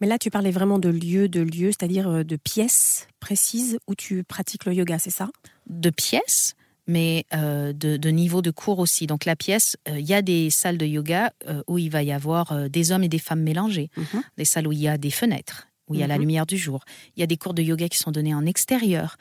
[0.00, 3.94] Mais là, tu parlais vraiment de lieu, de lieu, c'est-à-dire euh, de pièces précises où
[3.94, 5.28] tu pratiques le yoga, c'est ça?
[5.68, 6.54] De pièces,
[6.88, 9.06] mais euh, de, de niveau de cours aussi.
[9.06, 12.02] Donc la pièce, euh, il y a des salles de yoga euh, où il va
[12.02, 14.22] y avoir des hommes et des femmes mélangés, Mhm.
[14.38, 16.20] des salles où il y a des fenêtres, où il y a la Mhm.
[16.22, 16.84] lumière du jour.
[17.16, 19.16] Il y a des cours de yoga qui sont donnés en extérieur.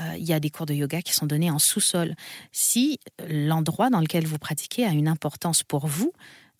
[0.00, 2.14] Euh, il y a des cours de yoga qui sont donnés en sous-sol.
[2.52, 6.12] Si l'endroit dans lequel vous pratiquez a une importance pour vous,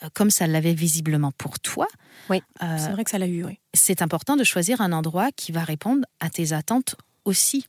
[0.03, 1.87] euh, comme ça l'avait visiblement pour toi,
[2.31, 3.59] Oui, euh, C'est vrai que ça l'a eu, oui.
[3.75, 7.67] c'est important de choisir un endroit qui va répondre à tes attentes aussi.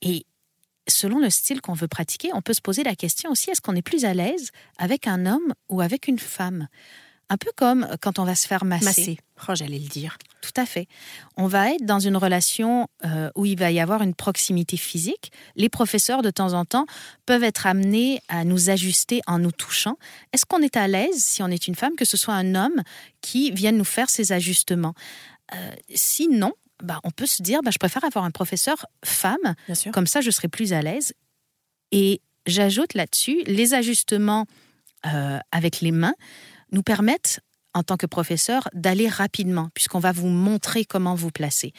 [0.00, 0.24] Et
[0.88, 3.76] selon le style qu'on veut pratiquer, on peut se poser la question aussi, est-ce qu'on
[3.76, 6.68] est plus à l'aise avec un homme ou avec une femme?
[7.28, 9.18] Un peu comme quand on va se faire masser.
[9.48, 10.18] Oh, j'allais le dire.
[10.40, 10.86] Tout à fait.
[11.36, 15.32] On va être dans une relation euh, où il va y avoir une proximité physique.
[15.56, 16.86] Les professeurs, de temps en temps,
[17.26, 19.96] peuvent être amenés à nous ajuster en nous touchant.
[20.32, 22.82] Est-ce qu'on est à l'aise, si on est une femme, que ce soit un homme
[23.20, 24.94] qui vienne nous faire ces ajustements?
[25.54, 26.52] Euh, Si non,
[26.82, 29.92] bah, on peut se dire, bah, je préfère avoir un professeur femme, Bien sûr.
[29.92, 31.12] comme ça je serai plus à l'aise.
[31.92, 34.46] Et j'ajoute là-dessus, les ajustements
[35.06, 36.14] euh, avec les mains
[36.72, 37.40] nous permettent,
[37.74, 41.72] en tant que professeur, d'aller rapidement, puisqu'on va vous montrer comment vous placer.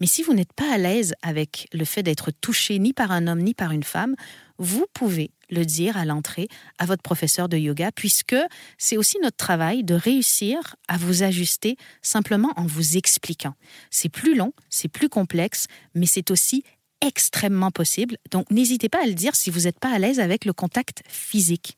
[0.00, 3.26] Mais si vous n'êtes pas à l'aise avec le fait d'être touché ni par un
[3.26, 4.16] homme ni par une femme,
[4.58, 8.36] vous pouvez le dire à l'entrée à votre professeur de yoga, puisque
[8.78, 13.54] c'est aussi notre travail de réussir à vous ajuster simplement en vous expliquant.
[13.90, 16.64] C'est plus long, c'est plus complexe, mais c'est aussi
[17.00, 18.16] extrêmement possible.
[18.30, 21.02] Donc n'hésitez pas à le dire si vous n'êtes pas à l'aise avec le contact
[21.08, 21.76] physique.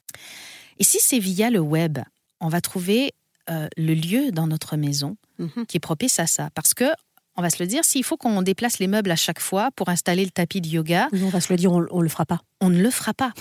[0.78, 1.98] Et si c'est via le web,
[2.40, 3.12] on va trouver
[3.50, 5.66] euh, le lieu dans notre maison Mhm.
[5.66, 6.50] qui est propice à ça.
[6.54, 6.84] Parce que,
[7.36, 9.88] on va se le dire, s'il faut qu'on déplace les meubles à chaque fois pour
[9.88, 12.40] installer le tapis de yoga, on va se le dire, on, on le fera pas.
[12.60, 13.32] on ne le fera pas.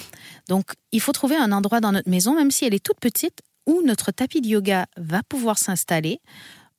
[0.47, 3.41] Donc, il faut trouver un endroit dans notre maison, même si elle est toute petite,
[3.65, 6.19] où notre tapis de yoga va pouvoir s'installer,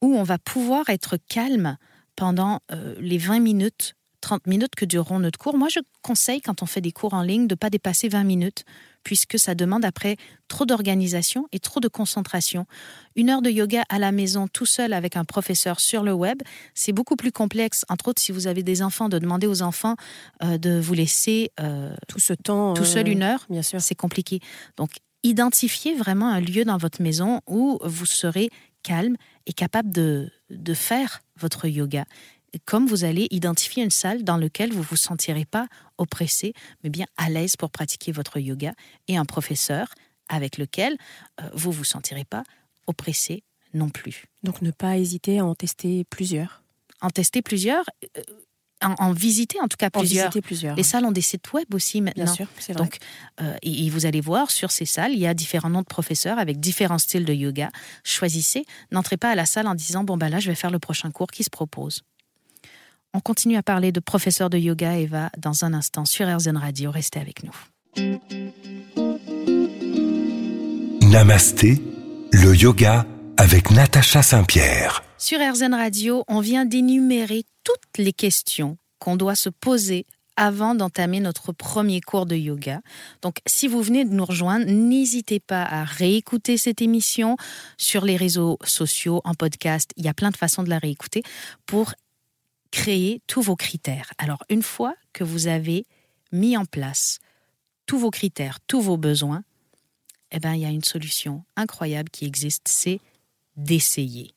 [0.00, 1.76] où on va pouvoir être calme
[2.14, 5.56] pendant euh, les 20 minutes, 30 minutes que dureront notre cours.
[5.58, 8.22] Moi, je conseille, quand on fait des cours en ligne, de ne pas dépasser 20
[8.22, 8.64] minutes,
[9.04, 10.16] puisque ça demande après
[10.48, 12.66] trop d'organisation et trop de concentration.
[13.16, 16.42] Une heure de yoga à la maison, tout seul avec un professeur sur le web,
[16.74, 19.96] c'est beaucoup plus complexe, entre autres si vous avez des enfants, de demander aux enfants
[20.42, 22.74] euh, de vous laisser euh, Tout ce temps.
[22.74, 23.80] tout seul euh, une heure, Bien sûr.
[23.80, 24.40] c'est compliqué.
[24.76, 24.90] Donc,
[25.22, 28.50] identifiez vraiment un lieu dans votre maison où vous serez
[28.82, 32.04] calme et capable de, de faire votre yoga.
[32.64, 36.90] Comme vous allez identifier une salle dans laquelle vous ne vous sentirez pas oppressé, mais
[36.90, 38.72] bien à l'aise pour pratiquer votre yoga,
[39.08, 39.88] et un professeur
[40.28, 40.96] avec lequel
[41.40, 42.44] euh, vous ne vous sentirez pas
[42.86, 43.42] oppressé
[43.74, 44.24] non plus.
[44.42, 46.62] Donc ne pas hésiter à en tester plusieurs.
[47.00, 47.84] En tester plusieurs,
[48.16, 48.22] euh,
[48.82, 50.26] en, en visiter en tout cas En plusieurs.
[50.26, 50.76] visiter plusieurs.
[50.76, 52.24] Les salles ont des sites web aussi maintenant.
[52.24, 52.82] Bien sûr, c'est vrai.
[52.82, 52.98] Donc,
[53.40, 55.86] euh, et, et vous allez voir sur ces salles, il y a différents noms de
[55.86, 57.70] professeurs avec différents styles de yoga.
[58.04, 58.64] Choisissez.
[58.90, 61.10] N'entrez pas à la salle en disant bon ben là je vais faire le prochain
[61.10, 62.02] cours qui se propose.
[63.18, 66.92] On continue à parler de professeurs de yoga Eva dans un instant sur RZN Radio.
[66.92, 67.52] Restez avec nous.
[71.02, 71.82] Namasté,
[72.30, 75.02] le yoga avec Natacha Saint-Pierre.
[75.18, 81.18] Sur RZN Radio, on vient d'énumérer toutes les questions qu'on doit se poser avant d'entamer
[81.18, 82.82] notre premier cours de yoga.
[83.22, 87.36] Donc, si vous venez de nous rejoindre, n'hésitez pas à réécouter cette émission
[87.78, 89.90] sur les réseaux sociaux, en podcast.
[89.96, 91.24] Il y a plein de façons de la réécouter
[91.66, 91.94] pour
[92.70, 94.12] créer tous vos critères.
[94.18, 95.86] Alors, une fois que vous avez
[96.32, 97.18] mis en place
[97.86, 99.42] tous vos critères, tous vos besoins,
[100.30, 103.00] eh ben, il y a une solution incroyable qui existe, c'est
[103.56, 104.32] d'essayer.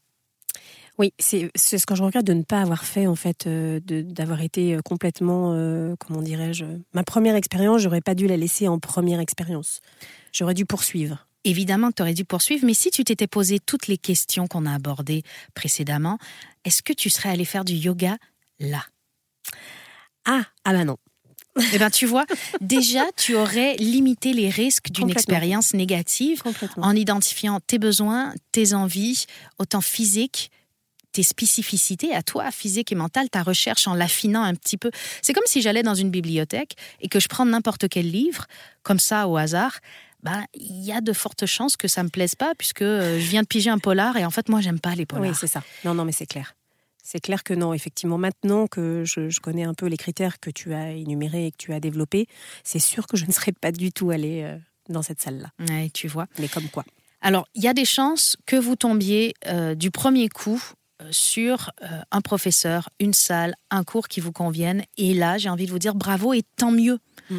[0.98, 4.42] Oui, c'est ce que je regrette de ne pas avoir fait, en fait, euh, d'avoir
[4.42, 8.78] été euh, complètement, euh, comment dirais-je, ma première expérience, j'aurais pas dû la laisser en
[8.78, 9.82] première expérience.
[10.32, 11.28] J'aurais dû poursuivre.
[11.44, 14.66] Évidemment que tu aurais dû poursuivre, mais si tu t'étais posé toutes les questions qu'on
[14.66, 15.24] a abordées
[15.56, 16.20] précédemment,
[16.66, 18.18] est-ce que tu serais allé faire du yoga
[18.60, 18.86] là?
[20.26, 20.98] Ah, ah bah non.
[21.74, 22.26] Eh bien, tu vois,
[22.62, 26.44] déjà, tu aurais limité les risques d'une expérience négative
[26.78, 29.26] en identifiant tes besoins, tes envies,
[29.58, 30.52] autant physiques,
[31.12, 34.92] tes spécificités à toi, physique et mentale, ta recherche en l'affinant un petit peu.
[35.22, 38.46] C'est comme si j'allais dans une bibliothèque et que je prends n'importe quel livre,
[38.84, 39.80] comme ça au hasard.
[40.24, 43.28] Ben, il y a de fortes chances que ça me plaise pas puisque euh, je
[43.28, 45.30] viens de piger un polar et en fait moi j'aime pas les polars.
[45.30, 45.64] Oui, c'est ça.
[45.84, 46.56] Non, non, mais c'est clair.
[47.04, 48.18] C'est clair que non, effectivement.
[48.18, 51.58] Maintenant que je, je connais un peu les critères que tu as énumérés et que
[51.58, 52.28] tu as développés,
[52.64, 54.58] c'est sûr que je ne serais pas du tout allée euh,
[54.90, 55.50] dans cette salle-là.
[55.68, 56.28] Ouais, tu vois.
[56.40, 56.86] Mais comme quoi
[57.22, 60.64] Alors, il y a des chances que vous tombiez euh, du premier coup
[61.10, 64.84] sur euh, un professeur, une salle, un cours qui vous convienne.
[64.98, 67.00] Et là, j'ai envie de vous dire bravo et tant mieux.
[67.30, 67.38] Mm.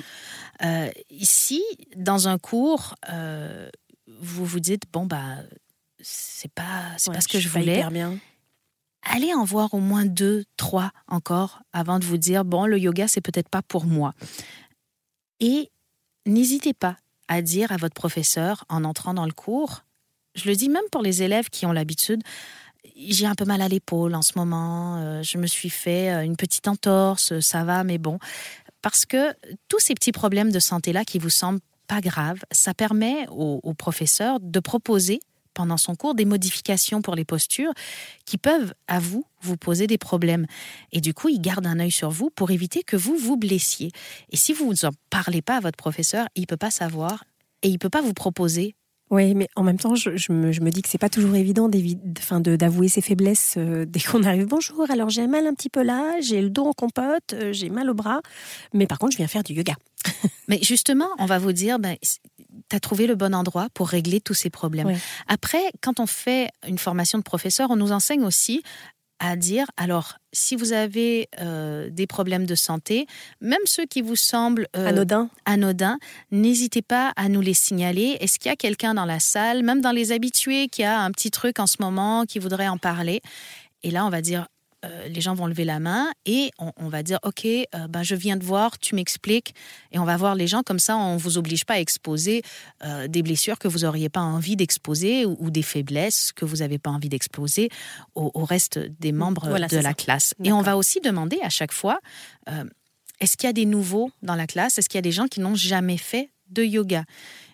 [0.64, 1.62] Euh, ici,
[1.96, 3.68] dans un cours, euh,
[4.20, 5.36] vous vous dites bon bah
[6.00, 7.74] c'est pas c'est Ouais, pas ce que je voulais.
[7.78, 8.18] hyper bien.
[9.04, 13.08] Allez en voir au moins deux, trois encore avant de vous dire bon le yoga
[13.08, 14.12] c'est peut-être pas pour moi.
[15.40, 15.70] Et
[16.26, 16.96] n'hésitez pas
[17.28, 19.82] à dire à votre professeur en entrant dans le cours,
[20.34, 22.22] je le dis même pour les élèves qui ont l'habitude,
[22.96, 26.36] j'ai un peu mal à l'épaule en ce moment, euh, je me suis fait une
[26.36, 28.18] petite entorse, ça va, mais bon.
[28.82, 29.32] Parce que
[29.68, 34.38] tous ces petits problèmes de santé-là qui vous semblent pas graves, ça permet au, professeur
[34.40, 35.20] de proposer
[35.54, 37.72] pendant son cours des modifications pour les postures
[38.24, 40.46] qui peuvent, à vous, vous poser des problèmes.
[40.92, 43.90] Et du coup, il garde un œil sur vous pour éviter que vous vous blessiez.
[44.30, 47.24] Et si vous n'en parlez pas à votre professeur, il ne peut pas savoir
[47.62, 48.74] et il ne peut pas vous proposer.
[49.12, 51.36] Oui, mais en même temps, je, je me, je me dis que c'est pas toujours
[51.36, 54.46] évident d'avouer ses faiblesses euh, dès qu'on arrive.
[54.46, 57.68] Bonjour, alors j'ai mal un petit peu là, j'ai le dos en compote, euh, j'ai
[57.68, 58.22] mal au bras,
[58.72, 59.74] mais par contre, je viens faire du yoga.
[60.48, 64.20] Mais justement, on va vous dire, ben, tu as trouvé le bon endroit pour régler
[64.20, 64.88] tous ces problèmes.
[64.88, 64.98] Ouais.
[65.28, 68.62] Après, quand on fait une formation de professeur, on nous enseigne aussi
[69.24, 73.06] à dire, alors, si vous avez euh, des problèmes de santé,
[73.40, 75.30] même ceux qui vous semblent euh, Anodin.
[75.44, 75.98] anodins,
[76.32, 78.16] n'hésitez pas à nous les signaler.
[78.18, 81.12] Est-ce qu'il y a quelqu'un dans la salle, même dans les habitués, qui a un
[81.12, 83.22] petit truc en ce moment, qui voudrait en parler?
[83.84, 84.48] Et là, on va dire,
[84.84, 88.02] euh, les gens vont lever la main et on, on va dire ok euh, ben
[88.02, 89.54] je viens de voir tu m'expliques
[89.92, 90.62] et on va voir les gens.
[90.62, 92.42] Comme ça on vous oblige pas à exposer
[92.84, 96.56] euh, des blessures que vous auriez pas envie d'exposer ou, ou des faiblesses que vous
[96.56, 97.68] n'avez pas envie d'exposer
[98.16, 99.94] au, au reste des membres Voilà, de la ça.
[99.94, 100.34] classe.
[100.42, 102.00] Et on va aussi demander à chaque fois
[103.20, 104.78] est-ce qu'il y a des nouveaux dans la classe?
[104.78, 107.04] Est-ce qu'il y a des gens qui n'ont jamais fait de yoga?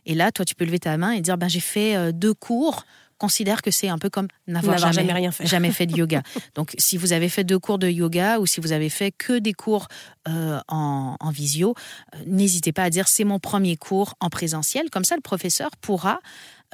[0.06, 2.84] Et là toi tu peux lever ta main et dire ben j'ai fait deux cours
[3.18, 5.46] considère que c'est un peu comme n'avoir jamais, jamais rien fait.
[5.46, 6.22] jamais fait de yoga.
[6.54, 9.38] Donc, si vous avez fait deux cours de yoga ou si vous avez fait que
[9.38, 9.88] des cours
[10.28, 11.74] euh, en, en visio,
[12.14, 14.88] euh, n'hésitez pas à dire c'est mon premier cours en présentiel.
[14.90, 16.20] Comme ça, le professeur pourra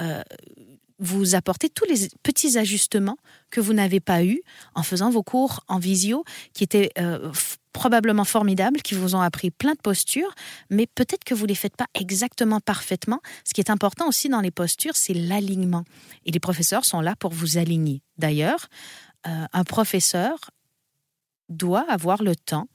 [0.01, 0.23] euh,
[0.99, 3.17] vous apporter tous les petits ajustements
[3.51, 4.43] que vous n'avez pas eus
[4.75, 6.91] en faisant vos cours en visio, qui étaient
[7.75, 10.35] probablement formidables, qui vous ont appris plein de postures,
[10.71, 13.21] mais peut-être que vous les faites pas exactement parfaitement.
[13.45, 15.85] Ce qui est important aussi dans les postures, c'est l'alignement.
[16.25, 18.01] Et les professeurs sont là pour vous aligner.
[18.17, 18.69] D'ailleurs,
[19.27, 20.39] euh, un professeur
[21.51, 22.69] doit avoir le temps,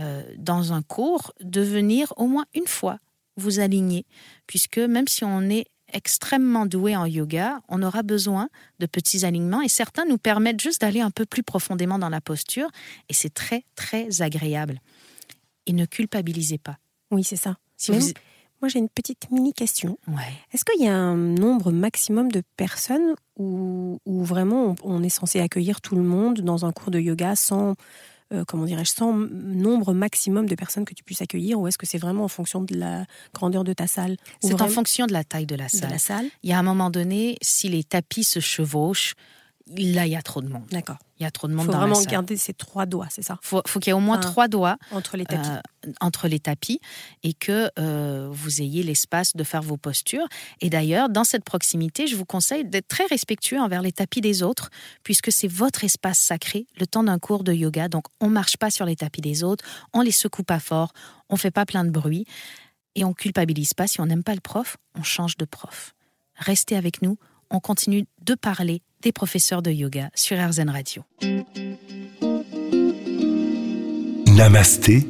[0.00, 2.98] euh, dans un cours, de venir au moins une fois
[3.36, 4.06] vous aligner,
[4.46, 8.48] puisque même si on est extrêmement doué en yoga, on aura besoin
[8.78, 12.20] de petits alignements et certains nous permettent juste d'aller un peu plus profondément dans la
[12.20, 12.68] posture
[13.08, 14.80] et c'est très très agréable.
[15.66, 16.78] Et ne culpabilisez pas.
[17.10, 17.56] Oui, c'est ça.
[17.76, 18.12] Si vous...
[18.60, 19.98] Moi, j'ai une petite mini question.
[20.08, 20.32] ouais.
[20.52, 25.08] Est-ce qu'il y a un nombre maximum de personnes où, où vraiment on, on est
[25.10, 27.76] censé accueillir tout le monde dans un cours de yoga sans,
[28.32, 31.86] euh, comment dirais-je, sans nombre maximum de personnes que tu puisses accueillir ou est-ce que
[31.86, 35.24] c'est vraiment en fonction de la grandeur de ta salle C'est en fonction de la
[35.24, 35.90] taille de la de salle.
[35.90, 36.26] la salle?
[36.42, 39.14] Il y a un moment donné, si les tapis se chevauchent,
[39.76, 40.64] là, il y a trop de monde.
[40.70, 40.96] D'accord.
[41.18, 42.12] Il y a trop de Il monde faut dans vraiment la salle.
[42.12, 43.38] garder ces trois doigts, c'est ça?
[43.42, 45.48] Faut, faut qu'il y ait au moins trois doigts Entre les tapis.
[45.48, 46.80] euh, entre les tapis
[47.24, 50.26] et que euh, vous ayez l'espace de faire vos postures.
[50.60, 54.42] Et d'ailleurs, dans cette proximité, je vous conseille d'être très respectueux envers les tapis des
[54.44, 54.70] autres,
[55.02, 57.88] puisque c'est votre espace sacré, le temps d'un cours de yoga.
[57.88, 60.92] Donc, on marche pas sur les tapis des autres, on les secoue pas fort,
[61.30, 62.26] on fait pas plein de bruit
[62.94, 63.86] et on culpabilise pas.
[63.88, 65.94] Si on n'aime pas le prof, on change de prof.
[66.36, 67.18] Restez avec nous,
[67.50, 71.02] on continue de parler des professeurs de yoga sur RZN Radio.
[74.26, 75.06] Namasté,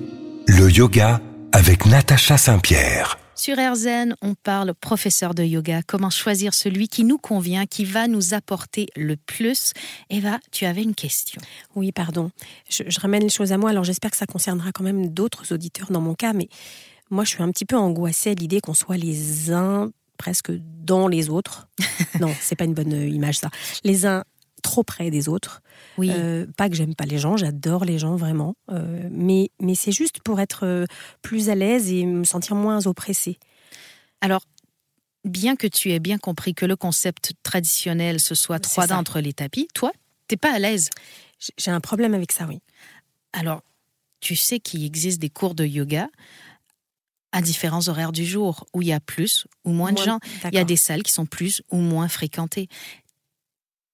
[0.47, 1.21] le yoga
[1.53, 3.19] avec Natacha Saint-Pierre.
[3.35, 8.09] Sur RZN, on parle professeur de yoga, comment choisir celui qui nous convient, qui va
[8.09, 9.75] nous apporter le plus?
[10.11, 11.41] Eva, tu avais une question.
[11.77, 12.33] Oui, pardon.
[12.69, 13.71] Je, je ramène les choses à moi.
[13.71, 16.49] Alors j'espère que ça concernera quand même d'autres auditeurs dans mon cas, mais
[17.11, 21.09] moi je suis un petit peu angoissée à l'idée qu'on soit les uns presque dans
[21.09, 21.69] les autres.
[22.21, 23.51] non, c'est pas une bonne euh, image ça.
[23.85, 24.25] Les uns
[24.63, 25.63] trop près des autres.
[25.97, 29.75] Oui, Euh, pas que j'aime pas les gens, j'adore les gens vraiment, Euh, mais mais
[29.75, 30.87] c'est juste pour être
[31.23, 33.39] plus à l'aise et me sentir moins oppressée.
[34.21, 34.43] alors,
[35.25, 39.21] bien que tu aies bien compris que le concept traditionnel, ce soit trois dents entre
[39.21, 39.93] les tapis, toi,
[40.27, 40.91] t'es pas à l'aise.
[41.57, 42.61] J'ai un problème avec ça, oui.
[43.33, 43.63] Alors,
[44.21, 46.09] tu sais qu'il existe des cours de yoga
[47.33, 50.19] à différents horaires du jour, où il y a plus ou moins de gens.
[50.53, 52.69] Il y a des salles qui sont plus ou moins fréquentées.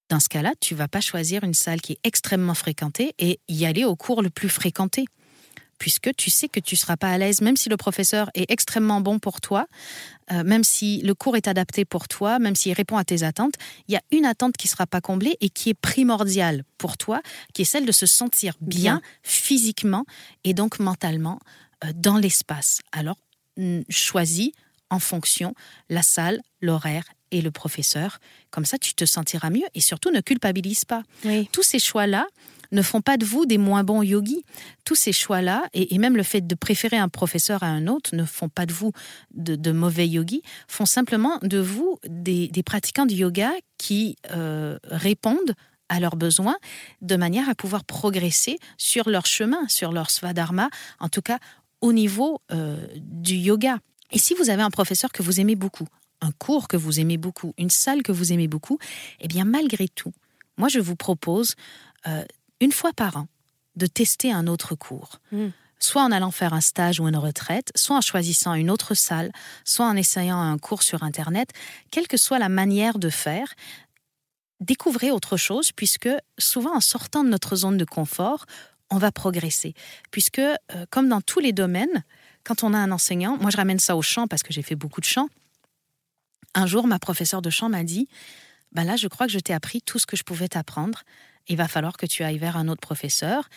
[0.09, 3.65] Dans ce cas-là, tu vas pas choisir une salle qui est extrêmement fréquentée et y
[3.65, 5.07] aller au cours le plus fréquenté.
[5.79, 9.01] Puisque tu sais que tu seras pas à l'aise, même si le professeur est extrêmement
[9.01, 9.67] bon pour toi,
[10.31, 13.55] euh, même si le cours est adapté pour toi, même s'il répond à tes attentes,
[13.89, 17.21] il y a une attente qui sera pas comblée et qui est primordiale pour toi,
[17.55, 19.01] qui est celle de se sentir bien, Bien.
[19.25, 20.05] physiquement
[20.45, 21.41] et donc mentalement
[21.95, 22.81] dans l'espace.
[22.93, 23.19] Alors,
[23.89, 24.53] choisis
[24.91, 25.55] en fonction
[25.89, 28.19] la salle, l'horaire et le professeur.
[28.51, 31.03] Comme ça, tu te sentiras mieux et surtout ne culpabilise pas.
[31.25, 31.49] Oui.
[31.53, 32.27] Tous ces choix-là
[32.73, 34.45] ne font pas de vous des moins bons yogis.
[34.85, 38.15] Tous ces choix-là, et, et même le fait de préférer un professeur à un autre,
[38.15, 38.93] ne font pas de vous
[39.33, 44.79] de, de mauvais yogis, font simplement de vous des, des pratiquants de yoga qui euh,
[44.85, 45.55] répondent
[45.89, 46.57] à leurs besoins
[47.03, 51.39] de manière à pouvoir progresser sur leur chemin, sur leur svadharma, en tout cas
[51.85, 53.79] au niveau euh, du yoga.
[54.11, 55.87] Et si vous avez un professeur que vous aimez beaucoup,
[56.23, 58.79] un cours que vous aimez beaucoup, une salle que vous aimez beaucoup,
[59.21, 60.15] eh bien malgré tout,
[60.57, 61.57] moi je vous propose
[62.07, 62.25] euh,
[62.61, 63.29] une fois par an
[63.77, 65.21] de tester un autre cours.
[65.31, 65.49] Mm.
[65.79, 69.31] Soit en allant faire un stage ou une retraite, soit en choisissant une autre salle,
[69.67, 71.51] soit en essayant un cours sur Internet,
[71.91, 73.53] quelle que soit la manière de faire,
[74.61, 78.47] découvrez autre chose, puisque souvent en sortant de notre zone de confort,
[78.91, 79.75] on va progresser.
[80.11, 80.57] Puisque, euh,
[80.91, 82.05] comme dans tous les domaines,
[82.45, 84.77] quand on a un enseignant, moi je ramène ça au chant parce que j'ai fait
[84.77, 85.29] beaucoup de chant.
[86.55, 88.09] Un jour, ma professeure de chant m'a dit,
[88.73, 91.03] ben là, je crois que je t'ai appris tout ce que je pouvais t'apprendre.
[91.49, 93.49] il va falloir que tu ailles vers un autre professeur.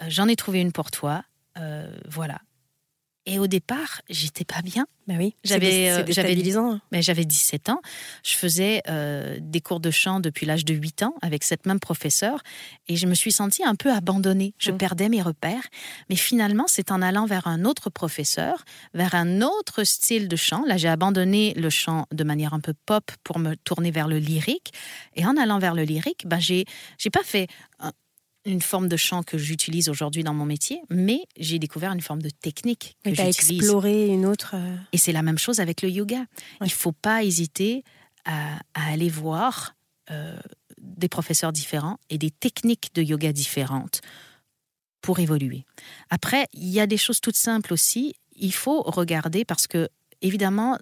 [0.00, 1.24] Euh, J'en ai trouvé une pour toi.
[1.58, 2.40] Euh, voilà.
[3.26, 4.86] Et au départ, j'étais pas bien.
[5.06, 6.80] Bah oui, J'avais, euh, j'avais- déstabilisant.
[6.92, 7.80] Mais j'avais 17 ans.
[8.24, 11.80] Je faisais euh, des cours de chant depuis l'âge de 8 ans avec cette même
[11.80, 12.42] professeure
[12.88, 14.54] et je me suis sentie un peu abandonnée.
[14.58, 14.76] Je Mm.
[14.78, 15.62] perdais mes repères.
[16.10, 20.64] Mais finalement, c'est en allant vers un autre professeur, vers un autre style de chant.
[20.66, 24.18] Là, j'ai abandonné le chant de manière un peu pop pour me tourner vers le
[24.18, 24.72] lyrique.
[25.16, 26.64] Et en allant vers le lyrique, ben, j'ai,
[26.98, 27.48] j'ai pas fait
[28.44, 32.20] une forme de chant que j'utilise aujourd'hui dans mon métier, mais j'ai découvert une forme
[32.22, 33.62] de technique que j'utilise.
[33.62, 34.52] exploré une autre.
[34.54, 36.18] euh, Et c'est la même chose avec le yoga.
[36.20, 36.26] Ouais.
[36.62, 37.84] Il ne faut pas hésiter
[38.24, 39.74] à, à aller voir
[40.10, 40.38] euh,
[40.78, 44.00] des professeurs différents et des techniques de yoga différentes
[45.00, 45.64] pour évoluer.
[46.10, 48.14] Après, il y a des choses toutes simples aussi.
[48.36, 49.88] Il faut regarder parce que,
[50.22, 50.78] évidemment,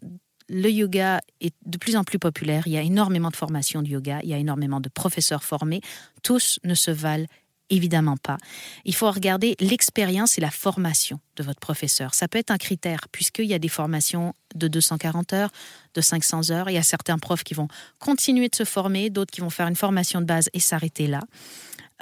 [0.49, 2.67] le yoga est de plus en plus populaire.
[2.67, 4.21] Il y a énormément de formations de yoga.
[4.23, 5.81] Il y a énormément de professeurs formés.
[6.23, 7.27] Tous ne se valent
[7.71, 8.37] évidemment pas.
[8.85, 12.15] Il faut regarder l'expérience et la formation de votre professeur.
[12.15, 15.51] Ça peut être un critère, puisqu'il y a des formations de 240 heures,
[15.95, 16.71] de 500 heures.
[16.71, 19.69] Il y a certains profs qui vont continuer de se former, d'autres qui vont faire
[19.69, 21.21] une formation de base et s'arrêter là.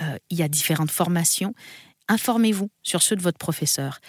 [0.00, 1.54] Euh, il y a différentes formations.
[2.08, 4.00] Informez-vous sur ceux de votre professeur.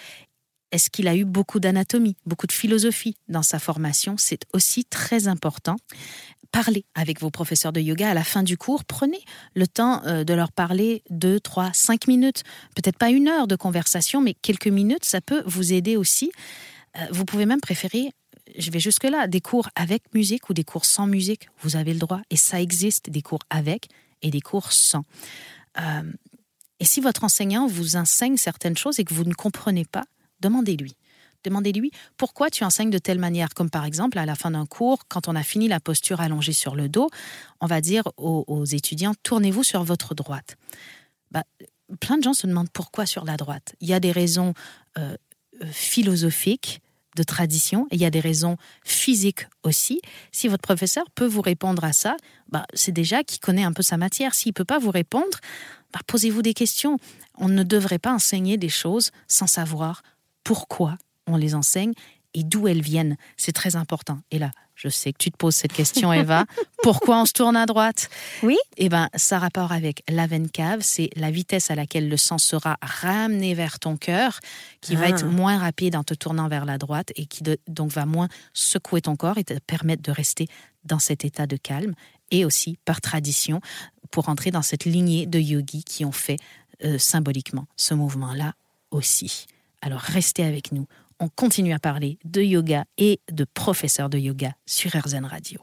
[0.72, 4.16] Est-ce qu'il a eu beaucoup d'anatomie, beaucoup de philosophie dans sa formation?
[4.16, 5.76] C'est aussi très important.
[6.52, 8.84] Parlez avec vos professeurs de yoga à la fin du cours.
[8.84, 9.20] Prenez
[9.54, 12.44] le temps euh, de leur parler deux, trois, cinq minutes.
[12.76, 16.30] Peut-être pas une heure de conversation, mais quelques minutes, ça peut vous aider aussi.
[16.98, 18.10] Euh, vous pouvez même préférer,
[18.58, 21.48] je vais jusque-là, des cours avec musique ou des cours sans musique.
[21.62, 22.20] Vous avez le droit.
[22.28, 23.88] Et ça existe, des cours avec
[24.20, 25.04] et des cours sans.
[25.80, 26.12] Euh,
[26.80, 30.04] et si votre enseignant vous enseigne certaines choses et que vous ne comprenez pas,
[30.40, 30.96] demandez-lui.
[31.44, 33.50] Demandez-lui pourquoi tu enseignes de telle manière?
[33.54, 36.52] Comme par exemple, à la fin d'un cours, quand on a fini la posture allongée
[36.52, 37.10] sur le dos,
[37.60, 40.56] on va dire aux, étudiants tournez-vous sur votre droite.
[41.30, 41.44] Bah,
[42.00, 43.74] plein de gens se demandent pourquoi sur la droite.
[43.80, 44.54] Il y a des raisons
[44.98, 45.16] euh,
[45.70, 46.80] philosophiques,
[47.16, 50.00] de tradition, et il y a des raisons physiques aussi.
[50.30, 52.16] Si votre professeur peut vous répondre à ça,
[52.48, 54.34] bah, c'est déjà qu'il connaît un peu sa matière.
[54.34, 55.38] S'il ne peut pas vous répondre,
[55.92, 56.98] bah, posez-vous des questions.
[57.36, 60.02] On ne devrait pas enseigner des choses sans savoir
[60.44, 61.92] pourquoi on les enseigne
[62.34, 63.16] et d'où elles viennent.
[63.36, 64.18] C'est très important.
[64.30, 66.46] Et là, je sais que tu te poses cette question, Eva.
[66.82, 68.08] Pourquoi on se tourne à droite?
[68.42, 68.56] Oui.
[68.78, 70.80] Eh bien, ça rapport avec la veine cave.
[70.80, 74.40] C'est la vitesse à laquelle le sang sera ramené vers ton cœur
[74.80, 75.08] qui va Ah.
[75.10, 78.28] être moins rapide en te tournant vers la droite et qui de- donc va moins
[78.54, 80.48] secouer ton corps et te permettre de rester
[80.84, 81.94] dans cet état de calme.
[82.30, 83.60] Et aussi, par tradition,
[84.10, 86.38] pour entrer dans cette lignée de yogis qui ont fait
[86.82, 88.54] euh, symboliquement ce mouvement-là
[88.90, 89.46] aussi.
[89.82, 90.86] Alors, restez avec nous.
[91.24, 95.60] On continue à parler de yoga et de professeurs de yoga sur RZN Radio.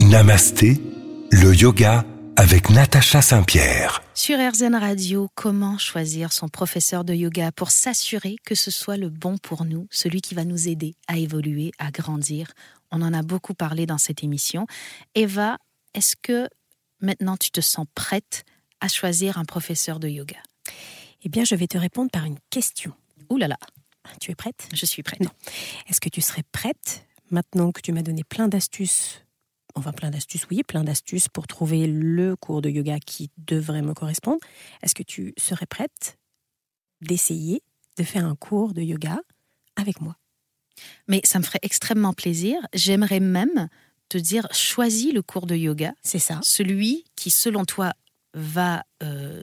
[0.00, 0.80] Namasté,
[1.30, 4.02] le yoga avec Natacha Saint-Pierre.
[4.14, 9.10] Sur RZN Radio, comment choisir son professeur de yoga pour s'assurer que ce soit le
[9.10, 12.50] bon pour nous, celui qui va nous aider à évoluer, à grandir?
[12.90, 14.66] On en a beaucoup parlé dans cette émission.
[15.14, 15.58] Eva,
[15.94, 16.48] est-ce que
[17.00, 18.44] maintenant tu te sens prête
[18.80, 20.38] à choisir un professeur de yoga?
[21.24, 22.92] Eh bien, je vais te répondre par une question.
[23.30, 23.58] Ouh là là,
[24.20, 24.68] Tu es prête?
[24.74, 25.22] Je suis prête.
[25.88, 29.24] Est-ce que tu serais prête, maintenant que tu m'as donné plein d'astuces,
[29.74, 33.94] enfin plein d'astuces, oui, plein d'astuces pour trouver le cours de yoga qui devrait me
[33.94, 34.40] correspondre,
[34.82, 36.18] est-ce que tu serais prête
[37.00, 37.62] d'essayer
[37.96, 39.18] de faire un cours de yoga
[39.76, 40.16] avec moi?
[41.08, 42.58] Mais ça me ferait extrêmement plaisir.
[42.74, 43.68] J'aimerais même
[44.10, 46.40] te dire, choisis le cours de yoga C'est ça.
[46.42, 47.94] celui qui, selon toi,
[48.34, 49.40] va euh,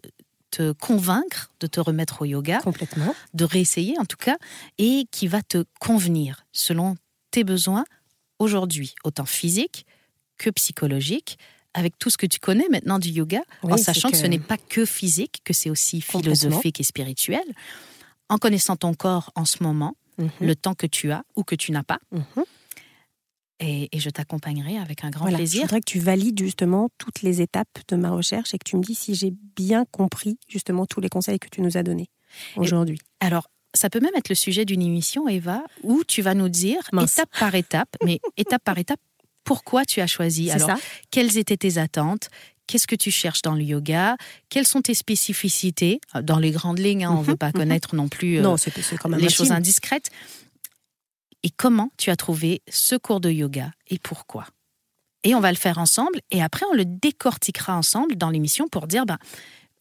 [0.51, 3.15] te convaincre de te remettre au yoga, Complètement.
[3.33, 4.37] de réessayer en tout cas,
[4.77, 6.95] et qui va te convenir selon
[7.31, 7.85] tes besoins
[8.39, 9.85] aujourd'hui, autant physiques
[10.37, 11.37] que psychologiques,
[11.73, 14.13] avec tout ce que tu connais maintenant du yoga, Oui, en sachant que...
[14.15, 17.43] que- ce n'est pas que physique, que c'est aussi philosophique et spirituel,
[18.29, 20.29] en connaissant ton corps en ce moment, Mhm.
[20.41, 22.43] le temps que tu as ou que tu n'as pas, Mhm.
[23.61, 25.37] Et, et je t'accompagnerai avec un grand Voilà.
[25.37, 25.61] Je plaisir.
[25.61, 28.83] voudrais que tu valides justement toutes les étapes de ma recherche et que tu me
[28.83, 32.09] dis si j'ai bien compris justement tous les conseils que tu nous as donnés
[32.57, 32.99] aujourd'hui.
[33.19, 36.81] Alors, ça peut même être le sujet d'une émission, Eva, où tu vas nous dire,
[36.91, 37.13] Mince.
[37.13, 38.99] étape par étape, mais étape par étape,
[39.43, 40.51] pourquoi tu as choisi?
[40.51, 40.75] Alors, ça
[41.09, 42.29] quelles étaient tes attentes?
[42.67, 44.15] Qu'est-ce que tu cherches dans le yoga?
[44.49, 45.99] Quelles sont tes spécificités?
[46.23, 47.53] Dans les grandes lignes, hein, on ne veut Mhm, pas mhm.
[47.53, 49.35] connaître non plus euh, Non, c'est c'est quand même les intime.
[49.37, 50.09] choses indiscrètes.
[51.43, 54.45] Et comment tu as trouvé ce cours de yoga et pourquoi?
[55.23, 58.87] Et on va le faire ensemble et après on le décortiquera ensemble dans l'émission pour
[58.87, 59.17] dire, ben,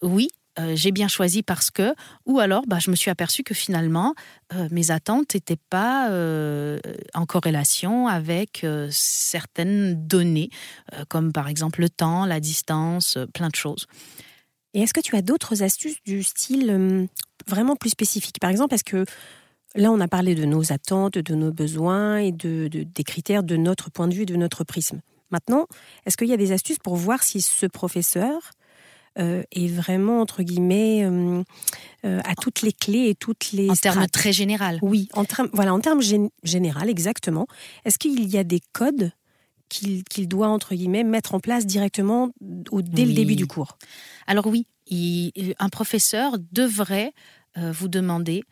[0.03, 1.95] oui, euh, j'ai bien choisi parce que,
[2.27, 4.15] ou alors bah, je me suis aperçue que finalement
[4.53, 6.81] euh, mes attentes n'étaient pas euh,
[7.15, 10.51] en corrélation avec certaines données,
[11.09, 13.87] comme par exemple le temps, la distance, plein de choses.
[14.75, 17.09] Et est-ce que tu as d'autres astuces du style
[17.47, 19.05] vraiment plus spécifique Par exemple, est-ce que
[19.75, 23.57] là on a parlé de nos attentes, de nos besoins et de, des critères de
[23.57, 25.01] notre point de vue, de notre prisme.
[25.31, 25.67] Maintenant,
[26.07, 28.53] est-ce qu'il y a des astuces pour voir si ce professeur
[29.19, 31.43] euh, est vraiment, entre guillemets, euh,
[32.05, 33.69] euh, à toutes les clés et toutes les...
[33.69, 34.79] En termes très général.
[34.83, 36.01] Oui, en termes, voilà, en termes
[36.45, 37.49] général, exactement.
[37.85, 39.13] Est-ce qu'il y a des codes
[39.69, 42.31] qu'il doit, entre guillemets, mettre en place directement
[42.71, 43.79] au, dès le début du cours?
[44.27, 44.67] Alors oui,
[45.59, 47.13] un professeur devrait
[47.57, 48.43] vous demander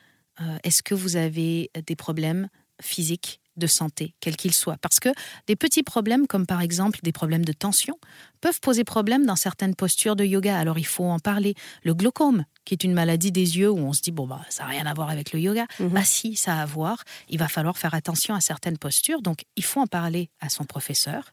[0.62, 2.48] est-ce que vous avez des problèmes
[2.80, 4.76] physiques de santé, quel qu'il soit.
[4.78, 5.10] Parce que
[5.46, 7.98] des petits problèmes, comme par exemple des problèmes de tension,
[8.40, 10.56] peuvent poser problème dans certaines postures de yoga.
[10.56, 11.54] Alors il faut en parler.
[11.82, 14.62] Le glaucome, qui est une maladie des yeux où on se dit, bon, bah, ça
[14.62, 15.66] n'a rien à voir avec le yoga.
[15.80, 15.88] Mhm.
[15.88, 17.02] Bah si, ça a à voir.
[17.28, 19.20] Il va falloir faire attention à certaines postures.
[19.20, 21.32] Donc il faut en parler à son professeur.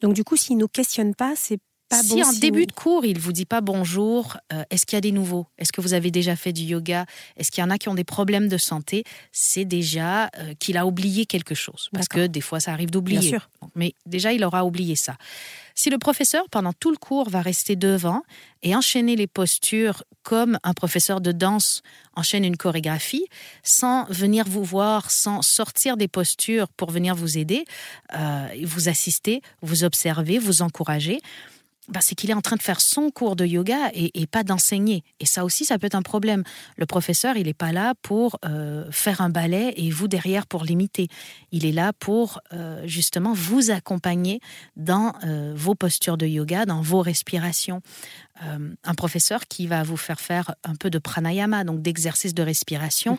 [0.00, 1.58] Donc du coup, s'il ne nous questionne pas, c'est
[1.90, 5.02] si en début de cours, il vous dit pas bonjour, euh, est-ce qu'il y a
[5.02, 5.46] des nouveaux?
[5.58, 7.06] Est-ce que vous avez déjà fait du yoga?
[7.36, 9.04] Est-ce qu'il y en a qui ont des problèmes de santé?
[9.30, 11.88] C'est déjà euh, qu'il a oublié quelque chose.
[11.92, 13.36] Parce que des fois, ça arrive d'oublier.
[13.74, 15.16] Mais déjà, il aura oublié ça.
[15.74, 18.22] Si le professeur, pendant tout le cours, va rester devant
[18.62, 21.82] et enchaîner les postures comme un professeur de danse
[22.14, 23.26] enchaîne une chorégraphie,
[23.62, 27.64] sans venir vous voir, sans sortir des postures pour venir vous aider,
[28.14, 31.20] euh, vous assister, vous observer, vous encourager,
[31.88, 35.02] bah, c'est qu'il est en train de faire son cours de yoga et, pas d'enseigner.
[35.18, 36.44] Et ça aussi, ça peut être un problème.
[36.76, 40.64] Le professeur, il n'est pas là pour euh, faire un ballet et vous derrière pour
[40.64, 41.08] l'imiter.
[41.50, 44.40] Il est là pour euh, justement vous accompagner
[44.76, 47.82] dans euh, vos postures de yoga, dans vos respirations.
[48.40, 53.18] un professeur qui va vous faire faire un peu de pranayama, donc d'exercice de respiration,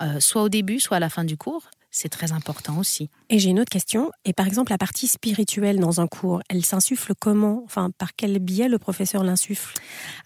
[0.00, 0.20] mm-hmm.
[0.20, 3.10] soit au début, soit à la fin du cours c'est très important aussi.
[3.28, 4.10] Et j'ai une autre question.
[4.24, 7.62] Et par exemple, la partie spirituelle dans un cours, elle s'insuffle comment?
[7.64, 9.74] Enfin, par quel biais le professeur l'insuffle?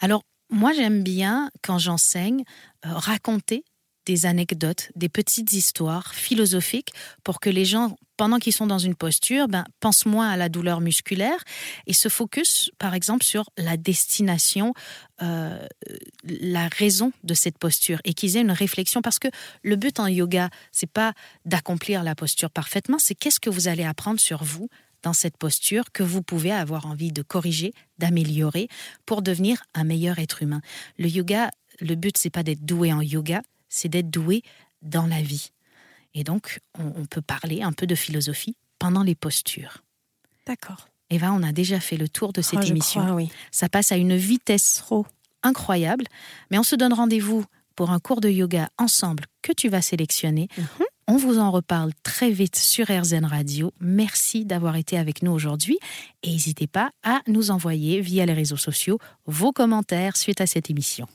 [0.01, 2.45] Alors, moi, j'aime bien, quand j'enseigne,
[2.87, 3.65] euh, raconter
[4.07, 6.93] des anecdotes, des petites histoires philosophiques
[7.25, 10.49] pour que les gens, pendant qu'ils sont dans une posture, ben, pensent moins à la
[10.49, 11.43] douleur musculaire
[11.87, 14.75] et se focus, par exemple, sur la destination,
[15.23, 15.67] euh,
[16.25, 19.29] la raison de cette posture et qu'ils aient une réflexion parce que
[19.63, 21.13] le but en yoga, c'est pas
[21.45, 24.69] d'accomplir la posture parfaitement, c'est qu'est-ce que vous allez apprendre sur vous
[25.03, 28.69] dans cette posture que vous pouvez avoir envie de corriger, d'améliorer
[29.05, 30.61] pour devenir un meilleur être humain.
[30.99, 31.51] Le yoga,
[31.81, 34.43] le but c'est pas d'être doué en yoga, c'est d'être doué
[34.83, 35.53] dans la vie.
[36.17, 39.85] Et donc, on, peut parler un peu de philosophie pendant les postures.
[40.47, 40.89] D'accord.
[41.11, 43.15] Eva, on a déjà fait le tour de cette oh, émission.
[43.15, 43.29] oui.
[43.53, 45.07] Ça passe à une vitesse trop
[45.43, 46.07] incroyable,
[46.51, 47.45] mais on se donne rendez-vous
[47.77, 50.49] pour un cours de yoga ensemble que tu vas sélectionner.
[50.57, 50.87] Mhm.
[51.07, 53.73] On vous en reparle très vite sur RZN Radio.
[53.79, 55.79] Merci d'avoir été avec nous aujourd'hui
[56.23, 60.71] et n'hésitez pas à nous envoyer via les réseaux sociaux vos commentaires suite à cette
[60.71, 61.07] émission.